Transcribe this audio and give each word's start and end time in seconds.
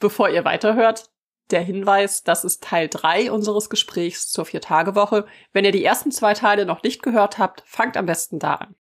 Bevor 0.00 0.28
ihr 0.28 0.44
weiterhört, 0.44 1.10
der 1.50 1.60
Hinweis, 1.60 2.22
das 2.22 2.44
ist 2.44 2.62
Teil 2.62 2.88
3 2.88 3.32
unseres 3.32 3.68
Gesprächs 3.68 4.30
zur 4.30 4.44
Vier-Tage-Woche. 4.44 5.26
Wenn 5.52 5.64
ihr 5.64 5.72
die 5.72 5.84
ersten 5.84 6.12
zwei 6.12 6.34
Teile 6.34 6.66
noch 6.66 6.82
nicht 6.82 7.02
gehört 7.02 7.38
habt, 7.38 7.62
fangt 7.66 7.96
am 7.96 8.06
besten 8.06 8.38
da 8.38 8.54
an. 8.54 8.74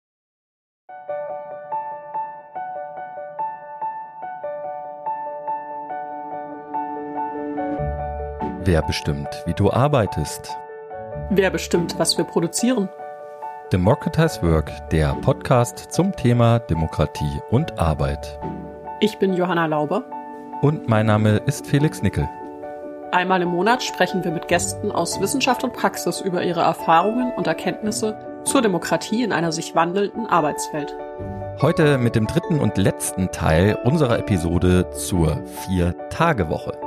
Wer 8.65 8.83
bestimmt, 8.83 9.29
wie 9.47 9.55
du 9.55 9.71
arbeitest? 9.71 10.55
Wer 11.31 11.51
bestimmt, 11.51 11.99
was 11.99 12.19
wir 12.19 12.25
produzieren? 12.25 12.89
Democratize 13.73 14.43
Work, 14.43 14.71
der 14.91 15.15
Podcast 15.15 15.93
zum 15.93 16.15
Thema 16.15 16.59
Demokratie 16.59 17.41
und 17.51 17.79
Arbeit. 17.79 18.39
Ich 19.01 19.19
bin 19.19 19.35
Johanna 19.35 19.67
Lauber. 19.67 20.05
Und 20.67 20.89
mein 20.89 21.07
Name 21.07 21.41
ist 21.47 21.65
Felix 21.65 22.03
Nickel. 22.03 22.29
Einmal 23.13 23.41
im 23.41 23.51
Monat 23.51 23.85
sprechen 23.85 24.25
wir 24.25 24.33
mit 24.33 24.49
Gästen 24.49 24.91
aus 24.91 25.21
Wissenschaft 25.21 25.63
und 25.63 25.73
Praxis 25.73 26.21
über 26.21 26.43
ihre 26.43 26.63
Erfahrungen 26.63 27.33
und 27.37 27.47
Erkenntnisse 27.47 28.19
zur 28.45 28.63
Demokratie 28.63 29.23
in 29.23 29.31
einer 29.31 29.53
sich 29.53 29.77
wandelnden 29.77 30.27
Arbeitswelt. 30.27 30.93
Heute 31.63 31.99
mit 31.99 32.17
dem 32.17 32.27
dritten 32.27 32.59
und 32.59 32.79
letzten 32.79 33.31
Teil 33.31 33.79
unserer 33.85 34.19
Episode 34.19 34.91
zur 34.91 35.41
Vier-Tage-Woche. 35.47 36.86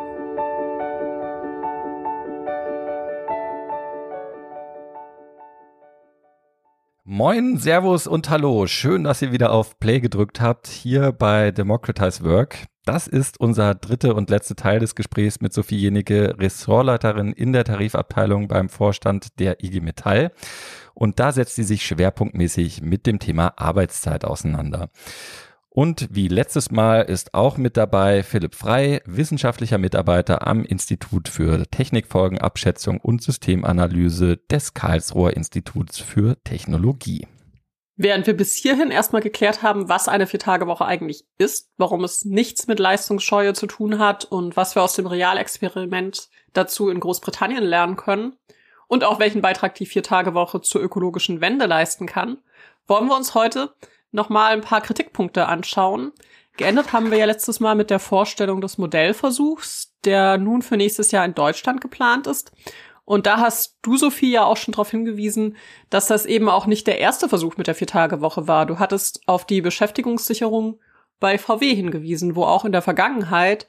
Moin, 7.11 7.57
Servus 7.57 8.05
und 8.05 8.29
Hallo. 8.29 8.67
Schön, 8.67 9.05
dass 9.05 9.23
ihr 9.23 9.31
wieder 9.31 9.51
auf 9.51 9.79
Play 9.79 9.99
gedrückt 9.99 10.41
habt 10.41 10.67
hier 10.67 11.11
bei 11.11 11.49
Democratize 11.49 12.23
Work. 12.23 12.67
Das 12.85 13.07
ist 13.07 13.39
unser 13.39 13.73
dritte 13.73 14.13
und 14.13 14.29
letzte 14.29 14.55
Teil 14.55 14.77
des 14.77 14.93
Gesprächs 14.93 15.41
mit 15.41 15.51
Sophie 15.51 15.77
Jenige, 15.77 16.35
Ressortleiterin 16.37 17.33
in 17.33 17.51
der 17.51 17.63
Tarifabteilung 17.63 18.47
beim 18.47 18.69
Vorstand 18.69 19.39
der 19.39 19.63
IG 19.63 19.81
Metall. 19.81 20.31
Und 20.93 21.19
da 21.19 21.31
setzt 21.31 21.55
sie 21.55 21.63
sich 21.63 21.83
schwerpunktmäßig 21.83 22.83
mit 22.83 23.07
dem 23.07 23.17
Thema 23.17 23.53
Arbeitszeit 23.57 24.23
auseinander. 24.23 24.91
Und 25.71 26.07
wie 26.11 26.27
letztes 26.27 26.71
Mal 26.71 27.01
ist 27.01 27.35
auch 27.35 27.57
mit 27.57 27.77
dabei 27.77 28.23
Philipp 28.23 28.55
Frei, 28.55 29.01
wissenschaftlicher 29.05 29.77
Mitarbeiter 29.77 30.47
am 30.47 30.65
Institut 30.65 31.29
für 31.29 31.63
Technikfolgenabschätzung 31.69 32.99
und 32.99 33.21
Systemanalyse 33.21 34.37
des 34.37 34.73
Karlsruher 34.73 35.35
Instituts 35.35 35.99
für 35.99 36.37
Technologie. 36.43 37.27
Während 38.01 38.25
wir 38.27 38.35
bis 38.35 38.55
hierhin 38.55 38.91
erstmal 38.91 39.21
geklärt 39.21 39.61
haben, 39.61 39.89
was 39.89 40.07
eine 40.07 40.25
Viertagewoche 40.25 40.85
eigentlich 40.85 41.25
ist, 41.37 41.69
warum 41.77 42.03
es 42.05 42.23
nichts 42.23 42.65
mit 42.65 42.79
Leistungsscheue 42.79 43.53
zu 43.53 43.67
tun 43.67 43.99
hat 43.99 44.23
und 44.23 44.55
was 44.55 44.73
wir 44.73 44.81
aus 44.81 44.93
dem 44.93 45.05
Realexperiment 45.05 46.29
dazu 46.53 46.89
in 46.89 47.01
Großbritannien 47.01 47.63
lernen 47.63 47.97
können 47.97 48.37
und 48.87 49.03
auch 49.03 49.19
welchen 49.19 49.41
Beitrag 49.41 49.75
die 49.75 49.85
Viertagewoche 49.85 50.61
zur 50.61 50.81
ökologischen 50.81 51.41
Wende 51.41 51.65
leisten 51.65 52.05
kann, 52.05 52.37
wollen 52.87 53.07
wir 53.07 53.17
uns 53.17 53.35
heute 53.35 53.73
nochmal 54.11 54.53
ein 54.53 54.61
paar 54.61 54.81
Kritikpunkte 54.81 55.47
anschauen. 55.47 56.11
Geendet 56.57 56.91
haben 56.91 57.11
wir 57.11 57.17
ja 57.17 57.25
letztes 57.25 57.59
Mal 57.59 57.75
mit 57.75 57.89
der 57.89 57.99
Vorstellung 57.99 58.59
des 58.61 58.77
Modellversuchs, 58.77 59.93
der 60.03 60.37
nun 60.37 60.61
für 60.61 60.77
nächstes 60.77 61.11
Jahr 61.11 61.25
in 61.25 61.35
Deutschland 61.35 61.81
geplant 61.81 62.27
ist. 62.27 62.51
Und 63.05 63.25
da 63.25 63.39
hast 63.39 63.79
du, 63.81 63.97
Sophie, 63.97 64.31
ja 64.31 64.43
auch 64.43 64.57
schon 64.57 64.73
darauf 64.73 64.91
hingewiesen, 64.91 65.57
dass 65.89 66.05
das 66.05 66.25
eben 66.25 66.47
auch 66.47 66.67
nicht 66.67 66.85
der 66.85 66.99
erste 66.99 67.27
Versuch 67.27 67.57
mit 67.57 67.65
der 67.65 67.75
Viertagewoche 67.75 68.47
war. 68.47 68.65
Du 68.65 68.77
hattest 68.77 69.21
auf 69.25 69.45
die 69.45 69.61
Beschäftigungssicherung 69.61 70.79
bei 71.19 71.37
VW 71.37 71.73
hingewiesen, 71.73 72.35
wo 72.35 72.43
auch 72.43 72.65
in 72.65 72.71
der 72.71 72.81
Vergangenheit 72.81 73.67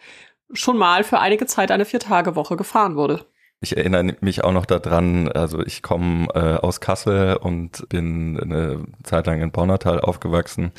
schon 0.53 0.77
mal 0.77 1.05
für 1.05 1.21
einige 1.21 1.47
Zeit 1.47 1.71
eine 1.71 1.85
Viertagewoche 1.85 2.57
gefahren 2.57 2.97
wurde. 2.97 3.25
Ich 3.63 3.77
erinnere 3.77 4.17
mich 4.23 4.43
auch 4.43 4.53
noch 4.53 4.65
daran, 4.65 5.29
also 5.29 5.61
ich 5.61 5.83
komme 5.83 6.29
äh, 6.35 6.57
aus 6.65 6.81
Kassel 6.81 7.37
und 7.37 7.87
bin 7.91 8.41
eine 8.41 8.87
Zeit 9.03 9.27
lang 9.27 9.43
in 9.43 9.51
Bornatal 9.51 10.01
aufgewachsen. 10.01 10.73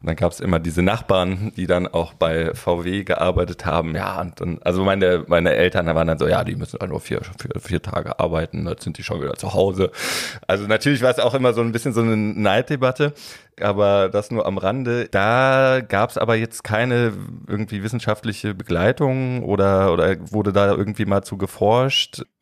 Und 0.00 0.06
dann 0.06 0.14
gab 0.14 0.30
es 0.30 0.38
immer 0.38 0.60
diese 0.60 0.82
Nachbarn, 0.82 1.50
die 1.56 1.66
dann 1.66 1.88
auch 1.88 2.14
bei 2.14 2.54
VW 2.54 3.02
gearbeitet 3.02 3.66
haben. 3.66 3.96
Ja, 3.96 4.20
und 4.20 4.40
dann, 4.40 4.60
also 4.62 4.84
meine, 4.84 5.24
meine 5.26 5.54
Eltern 5.54 5.86
da 5.86 5.96
waren 5.96 6.06
dann 6.06 6.20
so, 6.20 6.28
ja, 6.28 6.44
die 6.44 6.54
müssen 6.54 6.78
halt 6.78 6.92
nur 6.92 7.00
vier, 7.00 7.22
vier, 7.22 7.60
vier 7.60 7.82
Tage 7.82 8.20
arbeiten, 8.20 8.68
jetzt 8.68 8.84
sind 8.84 8.98
die 8.98 9.02
schon 9.02 9.20
wieder 9.20 9.34
zu 9.34 9.54
Hause. 9.54 9.90
Also 10.46 10.68
natürlich 10.68 11.02
war 11.02 11.10
es 11.10 11.18
auch 11.18 11.34
immer 11.34 11.54
so 11.54 11.60
ein 11.60 11.72
bisschen 11.72 11.92
so 11.92 12.02
eine 12.02 12.16
Neiddebatte 12.16 13.14
aber 13.62 14.08
das 14.08 14.30
nur 14.30 14.46
am 14.46 14.58
Rande. 14.58 15.08
Da 15.10 15.80
gab 15.86 16.10
es 16.10 16.18
aber 16.18 16.36
jetzt 16.36 16.64
keine 16.64 17.12
irgendwie 17.46 17.82
wissenschaftliche 17.82 18.54
Begleitung 18.54 19.42
oder, 19.42 19.92
oder 19.92 20.16
wurde 20.32 20.52
da 20.52 20.72
irgendwie 20.74 21.04
mal 21.04 21.22
zu 21.22 21.36
geforscht? 21.36 22.22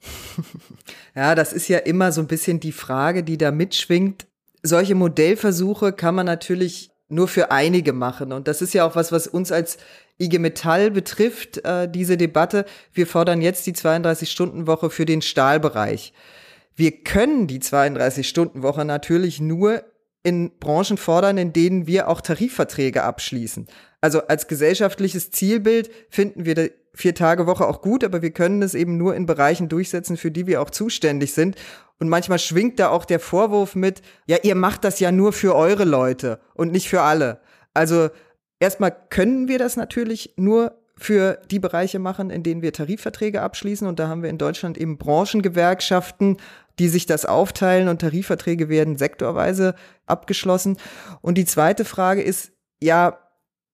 Ja, 1.15 1.35
das 1.35 1.55
ist 1.55 1.69
ja 1.69 1.79
immer 1.79 2.13
so 2.13 2.21
ein 2.21 2.27
bisschen 2.27 2.61
die 2.61 2.73
Frage, 2.73 3.25
die 3.25 3.39
da 3.39 3.51
mitschwingt. 3.51 4.27
Solche 4.63 4.95
Modellversuche 4.95 5.95
kann 5.95 6.15
man 6.15 6.27
natürlich 6.27 6.91
nur 7.09 7.27
für 7.27 7.51
einige 7.51 7.95
machen. 7.95 8.33
Und 8.33 8.49
das 8.49 8.61
ist 8.61 8.75
ja 8.75 8.87
auch 8.87 8.97
was, 8.97 9.13
was 9.13 9.27
uns 9.27 9.51
als 9.51 9.79
IG 10.19 10.39
Metall 10.39 10.91
betrifft, 10.91 11.65
äh, 11.65 11.89
diese 11.89 12.17
Debatte. 12.17 12.65
Wir 12.93 13.07
fordern 13.07 13.41
jetzt 13.41 13.67
die 13.67 13.75
32-Stunden-Woche 13.75 14.91
für 14.91 15.07
den 15.07 15.23
Stahlbereich. 15.23 16.13
Wir 16.75 17.03
können 17.03 17.47
die 17.47 17.61
32-Stunden-Woche 17.61 18.85
natürlich 18.85 19.41
nur 19.41 19.83
in 20.27 20.59
Branchen 20.59 20.97
fordern, 20.97 21.39
in 21.39 21.53
denen 21.53 21.87
wir 21.87 22.09
auch 22.09 22.21
Tarifverträge 22.21 23.05
abschließen. 23.05 23.69
Also 24.01 24.27
als 24.27 24.49
gesellschaftliches 24.49 25.31
Zielbild 25.31 25.89
finden 26.11 26.45
wir 26.45 26.57
die 26.57 26.73
Vier-Tage-Woche 26.95 27.65
auch 27.65 27.81
gut, 27.81 28.03
aber 28.03 28.23
wir 28.23 28.33
können 28.33 28.61
es 28.61 28.75
eben 28.75 28.97
nur 28.97 29.15
in 29.15 29.27
Bereichen 29.27 29.69
durchsetzen, 29.69 30.17
für 30.17 30.33
die 30.33 30.49
wir 30.49 30.61
auch 30.61 30.71
zuständig 30.71 31.33
sind. 31.33 31.55
Und 32.01 32.09
manchmal 32.09 32.41
schwingt 32.41 32.81
da 32.81 32.89
auch 32.89 33.05
der 33.05 33.21
Vorwurf 33.21 33.77
mit, 33.77 34.03
ja, 34.27 34.39
ihr 34.43 34.57
macht 34.57 34.83
das 34.83 34.99
ja 34.99 35.13
nur 35.13 35.33
für 35.33 35.55
eure 35.55 35.85
Leute 35.85 36.41
und 36.55 36.73
nicht 36.73 36.89
für 36.89 37.03
alle. 37.03 37.39
Also 37.73 38.09
erstmal 38.59 38.97
können 39.11 39.47
wir 39.47 39.61
das 39.61 39.77
natürlich 39.77 40.35
nur 40.37 40.77
für 40.99 41.39
die 41.51 41.59
Bereiche 41.59 41.99
machen, 41.99 42.31
in 42.31 42.43
denen 42.43 42.63
wir 42.63 42.73
Tarifverträge 42.73 43.43
abschließen. 43.43 43.87
Und 43.87 43.99
da 43.99 44.09
haben 44.09 44.23
wir 44.23 44.31
in 44.31 44.39
Deutschland 44.39 44.79
eben 44.79 44.99
Branchengewerkschaften, 44.99 46.39
die 46.79 46.89
sich 46.89 47.07
das 47.07 47.25
aufteilen 47.25 47.89
und 47.89 48.01
Tarifverträge 48.01 48.69
werden 48.69 48.97
sektorweise 48.97 49.75
abgeschlossen. 50.07 50.77
Und 51.21 51.37
die 51.39 51.45
zweite 51.45 51.85
Frage 51.85 52.23
ist, 52.23 52.53
ja, 52.83 53.19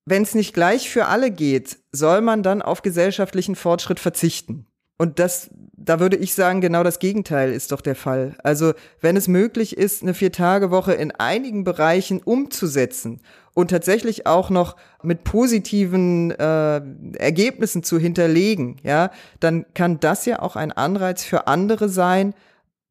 wenn 0.05 0.22
es 0.22 0.34
nicht 0.34 0.53
gleich 0.53 0.91
für 0.91 1.06
alle 1.06 1.31
geht, 1.31 1.78
soll 1.93 2.21
man 2.21 2.43
dann 2.43 2.62
auf 2.62 2.82
gesellschaftlichen 2.82 3.55
Fortschritt 3.55 4.00
verzichten? 4.00 4.66
Und 4.99 5.19
das, 5.19 5.50
da 5.72 6.00
würde 6.00 6.16
ich 6.16 6.34
sagen, 6.34 6.61
genau 6.61 6.82
das 6.82 6.99
Gegenteil 6.99 7.53
ist 7.53 7.72
doch 7.72 7.81
der 7.81 7.97
Fall. 7.97 8.37
Also, 8.43 8.72
wenn 9.00 9.16
es 9.16 9.27
möglich 9.27 9.77
ist, 9.77 10.03
eine 10.03 10.15
Vier-Tage-Woche 10.15 10.93
in 10.93 11.12
einigen 11.12 11.65
Bereichen 11.65 12.21
umzusetzen 12.22 13.21
und 13.55 13.71
tatsächlich 13.71 14.27
auch 14.27 14.51
noch 14.51 14.77
mit 15.03 15.25
positiven 15.25 16.31
äh, 16.31 16.81
Ergebnissen 17.19 17.83
zu 17.83 17.99
hinterlegen, 17.99 18.77
ja, 18.83 19.11
dann 19.41 19.67
kann 19.75 20.01
das 20.01 20.25
ja 20.27 20.41
auch 20.41 20.57
ein 20.57 20.73
Anreiz 20.73 21.25
für 21.25 21.47
andere 21.47 21.89
sein, 21.89 22.35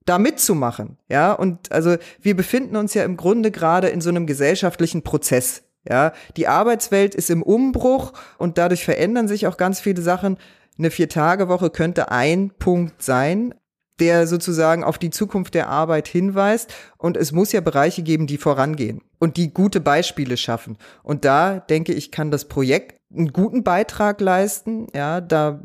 da 0.06 0.18
mitzumachen, 0.18 0.98
ja. 1.10 1.34
Und 1.34 1.72
also 1.72 1.96
wir 2.22 2.36
befinden 2.36 2.76
uns 2.76 2.94
ja 2.94 3.04
im 3.04 3.18
Grunde 3.18 3.52
gerade 3.52 3.90
in 3.90 4.02
so 4.02 4.10
einem 4.10 4.26
gesellschaftlichen 4.26 5.04
Prozess. 5.04 5.64
Ja, 5.88 6.14
die 6.38 6.48
Arbeitswelt 6.48 7.16
ist 7.16 7.32
im 7.32 7.42
Umbruch 7.42 8.14
und 8.38 8.60
dadurch 8.60 8.86
verändern 8.86 9.28
sich 9.28 9.48
auch 9.48 9.58
ganz 9.58 9.80
viele 9.80 10.02
Sachen. 10.02 10.38
Eine 10.78 10.92
Vier-Tage-Woche 10.92 11.72
könnte 11.72 12.12
ein 12.12 12.52
Punkt 12.52 13.02
sein, 13.02 13.56
der 14.02 14.28
sozusagen 14.28 14.84
auf 14.84 14.98
die 14.98 15.12
Zukunft 15.12 15.54
der 15.54 15.70
Arbeit 15.70 16.08
hinweist. 16.08 16.74
Und 16.98 17.16
es 17.16 17.32
muss 17.32 17.52
ja 17.52 17.62
Bereiche 17.62 18.02
geben, 18.02 18.28
die 18.28 18.38
vorangehen 18.38 19.02
und 19.20 19.38
die 19.38 19.54
gute 19.54 19.80
Beispiele 19.80 20.36
schaffen. 20.36 20.78
Und 21.04 21.24
da 21.24 21.60
denke 21.60 21.94
ich, 21.94 22.12
kann 22.12 22.32
das 22.32 22.46
Projekt 22.46 23.00
einen 23.16 23.32
guten 23.32 23.64
Beitrag 23.64 24.20
leisten. 24.20 24.88
Ja, 24.94 25.22
da 25.22 25.62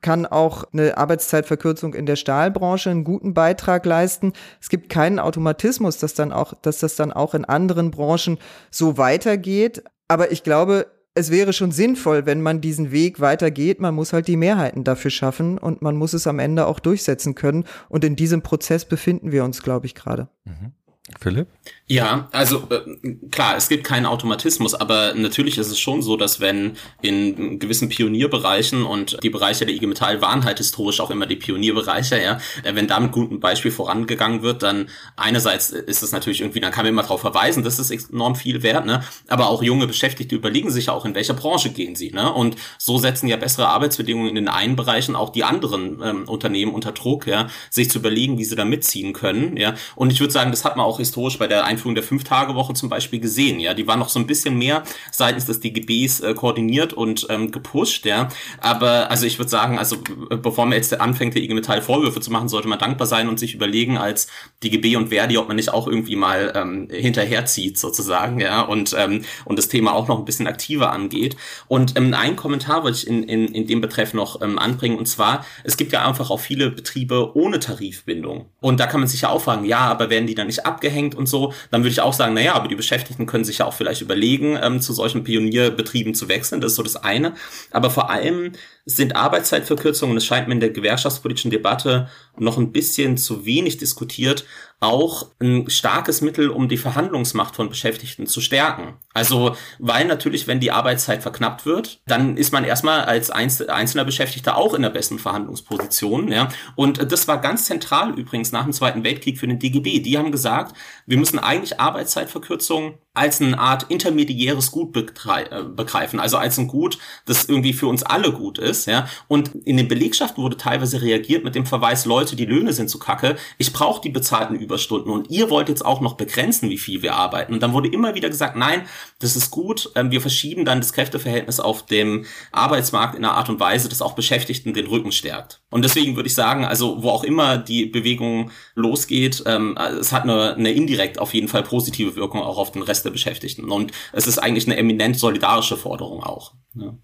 kann 0.00 0.26
auch 0.26 0.64
eine 0.72 0.96
Arbeitszeitverkürzung 0.96 1.94
in 1.94 2.06
der 2.06 2.16
Stahlbranche 2.16 2.90
einen 2.90 3.04
guten 3.04 3.34
Beitrag 3.34 3.84
leisten. 3.84 4.32
Es 4.60 4.68
gibt 4.68 4.88
keinen 4.88 5.18
Automatismus, 5.18 5.98
dass 5.98 6.14
dann 6.14 6.32
auch, 6.32 6.54
dass 6.62 6.78
das 6.78 6.94
dann 6.94 7.12
auch 7.12 7.34
in 7.34 7.44
anderen 7.44 7.90
Branchen 7.90 8.38
so 8.70 8.96
weitergeht. 8.96 9.82
Aber 10.06 10.30
ich 10.30 10.44
glaube, 10.44 10.86
es 11.18 11.30
wäre 11.30 11.52
schon 11.52 11.72
sinnvoll, 11.72 12.26
wenn 12.26 12.40
man 12.40 12.60
diesen 12.60 12.92
Weg 12.92 13.20
weitergeht. 13.20 13.80
Man 13.80 13.94
muss 13.94 14.12
halt 14.12 14.28
die 14.28 14.36
Mehrheiten 14.36 14.84
dafür 14.84 15.10
schaffen 15.10 15.58
und 15.58 15.82
man 15.82 15.96
muss 15.96 16.12
es 16.12 16.26
am 16.26 16.38
Ende 16.38 16.66
auch 16.66 16.78
durchsetzen 16.78 17.34
können. 17.34 17.64
Und 17.88 18.04
in 18.04 18.16
diesem 18.16 18.42
Prozess 18.42 18.84
befinden 18.84 19.32
wir 19.32 19.44
uns, 19.44 19.62
glaube 19.62 19.86
ich, 19.86 19.94
gerade. 19.94 20.28
Mhm. 20.44 20.72
Philipp? 21.20 21.48
Ja, 21.90 22.28
also 22.32 22.68
äh, 22.68 23.14
klar, 23.30 23.56
es 23.56 23.70
gibt 23.70 23.82
keinen 23.82 24.04
Automatismus, 24.04 24.74
aber 24.74 25.14
natürlich 25.14 25.56
ist 25.56 25.70
es 25.70 25.80
schon 25.80 26.02
so, 26.02 26.18
dass 26.18 26.38
wenn 26.38 26.76
in 27.00 27.58
gewissen 27.58 27.88
Pionierbereichen 27.88 28.84
und 28.84 29.16
die 29.22 29.30
Bereiche 29.30 29.64
der 29.64 29.74
IG 29.74 29.86
Metall 29.86 30.20
waren 30.20 30.44
halt 30.44 30.58
historisch 30.58 31.00
auch 31.00 31.10
immer 31.10 31.24
die 31.24 31.36
Pionierbereiche, 31.36 32.22
ja, 32.22 32.38
äh, 32.62 32.74
wenn 32.74 32.88
da 32.88 33.00
mit 33.00 33.12
gutem 33.12 33.40
Beispiel 33.40 33.70
vorangegangen 33.70 34.42
wird, 34.42 34.62
dann 34.62 34.90
einerseits 35.16 35.70
ist 35.70 36.02
es 36.02 36.12
natürlich 36.12 36.42
irgendwie, 36.42 36.60
dann 36.60 36.72
kann 36.72 36.84
man 36.84 36.92
immer 36.92 37.02
darauf 37.02 37.22
verweisen, 37.22 37.64
das 37.64 37.78
ist 37.78 37.90
enorm 38.12 38.36
viel 38.36 38.62
wert, 38.62 38.84
ne, 38.84 39.02
aber 39.28 39.48
auch 39.48 39.62
junge 39.62 39.86
Beschäftigte 39.86 40.34
überlegen 40.34 40.70
sich 40.70 40.86
ja 40.86 40.92
auch, 40.92 41.06
in 41.06 41.14
welcher 41.14 41.34
Branche 41.34 41.70
gehen 41.70 41.96
sie, 41.96 42.10
ne, 42.10 42.30
und 42.30 42.56
so 42.76 42.98
setzen 42.98 43.28
ja 43.28 43.38
bessere 43.38 43.68
Arbeitsbedingungen 43.68 44.28
in 44.28 44.34
den 44.34 44.48
einen 44.48 44.76
Bereichen 44.76 45.16
auch 45.16 45.30
die 45.30 45.44
anderen 45.44 46.02
ähm, 46.04 46.28
Unternehmen 46.28 46.74
unter 46.74 46.92
Druck, 46.92 47.26
ja, 47.26 47.48
sich 47.70 47.90
zu 47.90 47.98
überlegen, 47.98 48.36
wie 48.36 48.44
sie 48.44 48.56
da 48.56 48.66
mitziehen 48.66 49.14
können, 49.14 49.56
ja, 49.56 49.74
und 49.96 50.12
ich 50.12 50.20
würde 50.20 50.34
sagen, 50.34 50.50
das 50.50 50.66
hat 50.66 50.76
man 50.76 50.84
auch 50.84 50.97
historisch 50.98 51.38
bei 51.38 51.46
der 51.46 51.64
Einführung 51.64 51.94
der 51.94 52.04
Fünf-Tage-Woche 52.04 52.74
zum 52.74 52.88
Beispiel 52.88 53.20
gesehen. 53.20 53.60
Ja, 53.60 53.74
die 53.74 53.86
war 53.86 53.96
noch 53.96 54.08
so 54.08 54.18
ein 54.18 54.26
bisschen 54.26 54.56
mehr 54.58 54.82
seitens 55.10 55.46
des 55.46 55.60
DGBs 55.60 56.20
äh, 56.20 56.34
koordiniert 56.34 56.92
und 56.92 57.26
ähm, 57.30 57.50
gepusht. 57.50 58.04
Ja, 58.06 58.28
aber 58.60 59.10
also 59.10 59.26
ich 59.26 59.38
würde 59.38 59.50
sagen, 59.50 59.78
also 59.78 59.96
bevor 60.28 60.66
man 60.66 60.76
jetzt 60.76 60.98
anfängt, 61.00 61.34
der 61.34 61.42
IG 61.42 61.54
Metall 61.54 61.82
Vorwürfe 61.82 62.20
zu 62.20 62.30
machen, 62.30 62.48
sollte 62.48 62.68
man 62.68 62.78
dankbar 62.78 63.06
sein 63.06 63.28
und 63.28 63.38
sich 63.38 63.54
überlegen 63.54 63.98
als 63.98 64.28
DGB 64.62 64.96
und 64.96 65.08
Verdi, 65.08 65.38
ob 65.38 65.48
man 65.48 65.56
nicht 65.56 65.72
auch 65.72 65.86
irgendwie 65.86 66.16
mal 66.16 66.52
ähm, 66.54 66.88
hinterherzieht 66.90 67.78
sozusagen. 67.78 68.40
Ja, 68.40 68.62
und 68.62 68.94
ähm, 68.98 69.24
und 69.44 69.58
das 69.58 69.68
Thema 69.68 69.94
auch 69.94 70.08
noch 70.08 70.18
ein 70.18 70.24
bisschen 70.24 70.46
aktiver 70.46 70.92
angeht. 70.92 71.36
Und 71.68 71.96
ähm, 71.96 72.14
ein 72.14 72.36
Kommentar 72.36 72.82
wollte 72.84 72.98
ich 72.98 73.06
in, 73.06 73.22
in, 73.22 73.48
in 73.48 73.66
dem 73.66 73.80
Betreff 73.80 74.14
noch 74.14 74.42
ähm, 74.42 74.58
anbringen 74.58 74.98
und 74.98 75.06
zwar 75.06 75.44
es 75.64 75.76
gibt 75.76 75.92
ja 75.92 76.06
einfach 76.06 76.30
auch 76.30 76.40
viele 76.40 76.70
Betriebe 76.70 77.36
ohne 77.36 77.60
Tarifbindung 77.60 78.46
und 78.60 78.80
da 78.80 78.86
kann 78.86 79.00
man 79.00 79.08
sich 79.08 79.22
ja 79.22 79.28
auch 79.28 79.42
fragen, 79.42 79.64
ja, 79.64 79.80
aber 79.80 80.10
werden 80.10 80.26
die 80.26 80.34
dann 80.34 80.46
nicht 80.46 80.66
abgehängt 80.66 80.87
und 81.14 81.26
so? 81.26 81.52
Dann 81.70 81.82
würde 81.82 81.90
ich 81.90 82.00
auch 82.00 82.12
sagen, 82.12 82.34
naja, 82.34 82.54
aber 82.54 82.68
die 82.68 82.74
Beschäftigten 82.74 83.26
können 83.26 83.44
sich 83.44 83.58
ja 83.58 83.66
auch 83.66 83.74
vielleicht 83.74 84.00
überlegen, 84.00 84.58
ähm, 84.62 84.80
zu 84.80 84.92
solchen 84.92 85.24
Pionierbetrieben 85.24 86.14
zu 86.14 86.28
wechseln. 86.28 86.60
Das 86.60 86.72
ist 86.72 86.76
so 86.76 86.82
das 86.82 86.96
eine. 86.96 87.34
Aber 87.70 87.90
vor 87.90 88.10
allem 88.10 88.52
sind 88.84 89.16
Arbeitszeitverkürzungen, 89.16 90.12
und 90.12 90.18
es 90.18 90.24
scheint 90.24 90.48
mir 90.48 90.54
in 90.54 90.60
der 90.60 90.70
gewerkschaftspolitischen 90.70 91.50
Debatte 91.50 92.08
noch 92.38 92.56
ein 92.56 92.72
bisschen 92.72 93.16
zu 93.16 93.44
wenig 93.44 93.76
diskutiert, 93.76 94.44
auch 94.80 95.26
ein 95.40 95.68
starkes 95.68 96.20
Mittel, 96.20 96.50
um 96.50 96.68
die 96.68 96.76
Verhandlungsmacht 96.76 97.56
von 97.56 97.68
Beschäftigten 97.68 98.26
zu 98.26 98.40
stärken. 98.40 98.94
Also, 99.12 99.56
weil 99.80 100.06
natürlich, 100.06 100.46
wenn 100.46 100.60
die 100.60 100.70
Arbeitszeit 100.70 101.22
verknappt 101.22 101.66
wird, 101.66 102.00
dann 102.06 102.36
ist 102.36 102.52
man 102.52 102.62
erstmal 102.62 103.00
als 103.00 103.30
einzelner 103.30 104.04
Beschäftigter 104.04 104.56
auch 104.56 104.74
in 104.74 104.82
der 104.82 104.90
besten 104.90 105.18
Verhandlungsposition. 105.18 106.30
Ja. 106.30 106.48
Und 106.76 107.10
das 107.10 107.26
war 107.26 107.40
ganz 107.40 107.64
zentral 107.64 108.16
übrigens 108.16 108.52
nach 108.52 108.62
dem 108.62 108.72
Zweiten 108.72 109.02
Weltkrieg 109.02 109.38
für 109.38 109.48
den 109.48 109.58
DGB. 109.58 109.98
Die 109.98 110.16
haben 110.16 110.30
gesagt, 110.30 110.76
wir 111.06 111.18
müssen 111.18 111.40
eigentlich 111.40 111.80
Arbeitszeitverkürzungen 111.80 112.94
als 113.18 113.40
eine 113.40 113.58
Art 113.58 113.86
intermediäres 113.88 114.70
Gut 114.70 114.96
äh, 114.96 115.62
begreifen, 115.64 116.20
also 116.20 116.36
als 116.36 116.58
ein 116.58 116.68
Gut, 116.68 116.98
das 117.26 117.44
irgendwie 117.46 117.72
für 117.72 117.88
uns 117.88 118.02
alle 118.02 118.32
gut 118.32 118.58
ist, 118.58 118.86
ja. 118.86 119.08
Und 119.26 119.50
in 119.64 119.76
den 119.76 119.88
Belegschaften 119.88 120.42
wurde 120.42 120.56
teilweise 120.56 121.02
reagiert 121.02 121.44
mit 121.44 121.54
dem 121.54 121.66
Verweis, 121.66 122.04
Leute, 122.04 122.36
die 122.36 122.44
Löhne 122.44 122.72
sind 122.72 122.88
zu 122.88 122.98
kacke, 122.98 123.36
ich 123.58 123.72
brauche 123.72 124.00
die 124.00 124.10
bezahlten 124.10 124.54
Überstunden 124.54 125.10
und 125.10 125.30
ihr 125.30 125.50
wollt 125.50 125.68
jetzt 125.68 125.84
auch 125.84 126.00
noch 126.00 126.14
begrenzen, 126.14 126.70
wie 126.70 126.78
viel 126.78 127.02
wir 127.02 127.14
arbeiten. 127.14 127.52
Und 127.52 127.62
dann 127.62 127.72
wurde 127.72 127.88
immer 127.88 128.14
wieder 128.14 128.28
gesagt, 128.28 128.56
nein, 128.56 128.82
das 129.18 129.34
ist 129.34 129.50
gut, 129.50 129.90
ähm, 129.96 130.10
wir 130.10 130.20
verschieben 130.20 130.64
dann 130.64 130.80
das 130.80 130.92
Kräfteverhältnis 130.92 131.58
auf 131.58 131.84
dem 131.86 132.24
Arbeitsmarkt 132.52 133.16
in 133.16 133.24
einer 133.24 133.34
Art 133.34 133.48
und 133.48 133.58
Weise, 133.58 133.88
das 133.88 134.00
auch 134.00 134.12
Beschäftigten 134.14 134.74
den 134.74 134.86
Rücken 134.86 135.10
stärkt. 135.10 135.60
Und 135.70 135.84
deswegen 135.84 136.14
würde 136.14 136.28
ich 136.28 136.34
sagen, 136.34 136.64
also 136.64 137.02
wo 137.02 137.10
auch 137.10 137.24
immer 137.24 137.58
die 137.58 137.86
Bewegung 137.86 138.52
losgeht, 138.74 139.42
ähm, 139.46 139.76
es 139.76 140.12
hat 140.12 140.22
eine, 140.22 140.54
eine 140.54 140.70
indirekt 140.70 141.18
auf 141.18 141.34
jeden 141.34 141.48
Fall 141.48 141.64
positive 141.64 142.14
Wirkung 142.14 142.42
auch 142.42 142.58
auf 142.58 142.70
den 142.70 142.82
Rest 142.82 143.07
der 143.08 143.12
Beschäftigten. 143.12 143.70
Und 143.70 143.92
es 144.12 144.26
ist 144.26 144.38
eigentlich 144.38 144.66
eine 144.66 144.76
eminent 144.76 145.18
solidarische 145.18 145.76
Forderung 145.76 146.22
auch. 146.22 146.54
Ja. 146.74 146.94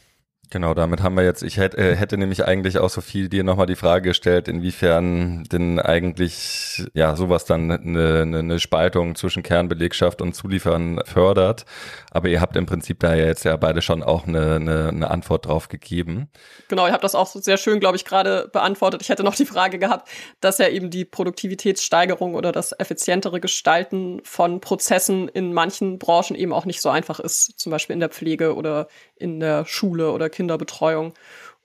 Genau, 0.55 0.73
damit 0.73 1.03
haben 1.03 1.17
wir 1.17 1.25
jetzt, 1.25 1.43
ich 1.43 1.57
hätte, 1.57 1.79
äh, 1.79 1.97
hätte 1.97 2.17
nämlich 2.17 2.45
eigentlich 2.45 2.79
auch 2.79 2.89
so 2.89 3.01
viel 3.01 3.29
dir 3.29 3.43
nochmal 3.43 3.67
die 3.67 3.75
Frage 3.75 4.11
gestellt, 4.11 4.47
inwiefern 4.47 5.43
denn 5.51 5.81
eigentlich 5.81 6.85
ja 6.95 7.17
sowas 7.17 7.45
dann 7.45 7.73
eine, 7.73 8.21
eine, 8.23 8.39
eine 8.39 8.61
Spaltung 8.61 9.17
zwischen 9.17 9.43
Kernbelegschaft 9.43 10.23
und 10.23 10.33
Zuliefern 10.33 11.01
fördert. 11.07 11.65
Aber 12.13 12.29
ihr 12.29 12.41
habt 12.41 12.55
im 12.55 12.67
Prinzip 12.67 13.01
da 13.01 13.17
ja 13.17 13.25
jetzt 13.25 13.45
ja 13.45 13.57
beide 13.57 13.83
schon 13.83 14.05
auch 14.05 14.29
eine, 14.29 14.55
eine, 14.55 14.91
eine 14.91 15.11
Antwort 15.11 15.47
drauf 15.47 15.69
gegeben. 15.69 16.29
Genau, 16.69 16.87
ihr 16.87 16.93
habt 16.93 17.03
das 17.03 17.17
auch 17.17 17.27
sehr 17.27 17.57
schön, 17.57 17.81
glaube 17.81 17.97
ich, 17.97 18.05
gerade 18.05 18.49
beantwortet. 18.53 19.03
Ich 19.03 19.09
hätte 19.09 19.25
noch 19.25 19.35
die 19.35 19.47
Frage 19.47 19.81
gehabt, 19.81 20.09
dass 20.41 20.59
ja 20.59 20.69
eben 20.69 20.89
die 20.89 21.05
Produktivitätssteigerung 21.05 22.37
oder 22.37 22.53
das 22.53 22.71
effizientere 22.79 23.41
Gestalten 23.41 24.21
von 24.23 24.61
Prozessen 24.61 25.27
in 25.27 25.53
manchen 25.53 25.99
Branchen 25.99 26.37
eben 26.37 26.53
auch 26.53 26.65
nicht 26.65 26.81
so 26.81 26.91
einfach 26.91 27.19
ist, 27.19 27.59
zum 27.59 27.73
Beispiel 27.73 27.95
in 27.95 28.01
der 28.01 28.11
Pflege 28.11 28.55
oder 28.55 28.87
in 29.17 29.41
der 29.41 29.65
Schule 29.65 30.13
oder 30.13 30.31
Kinderbetreuung. 30.45 31.15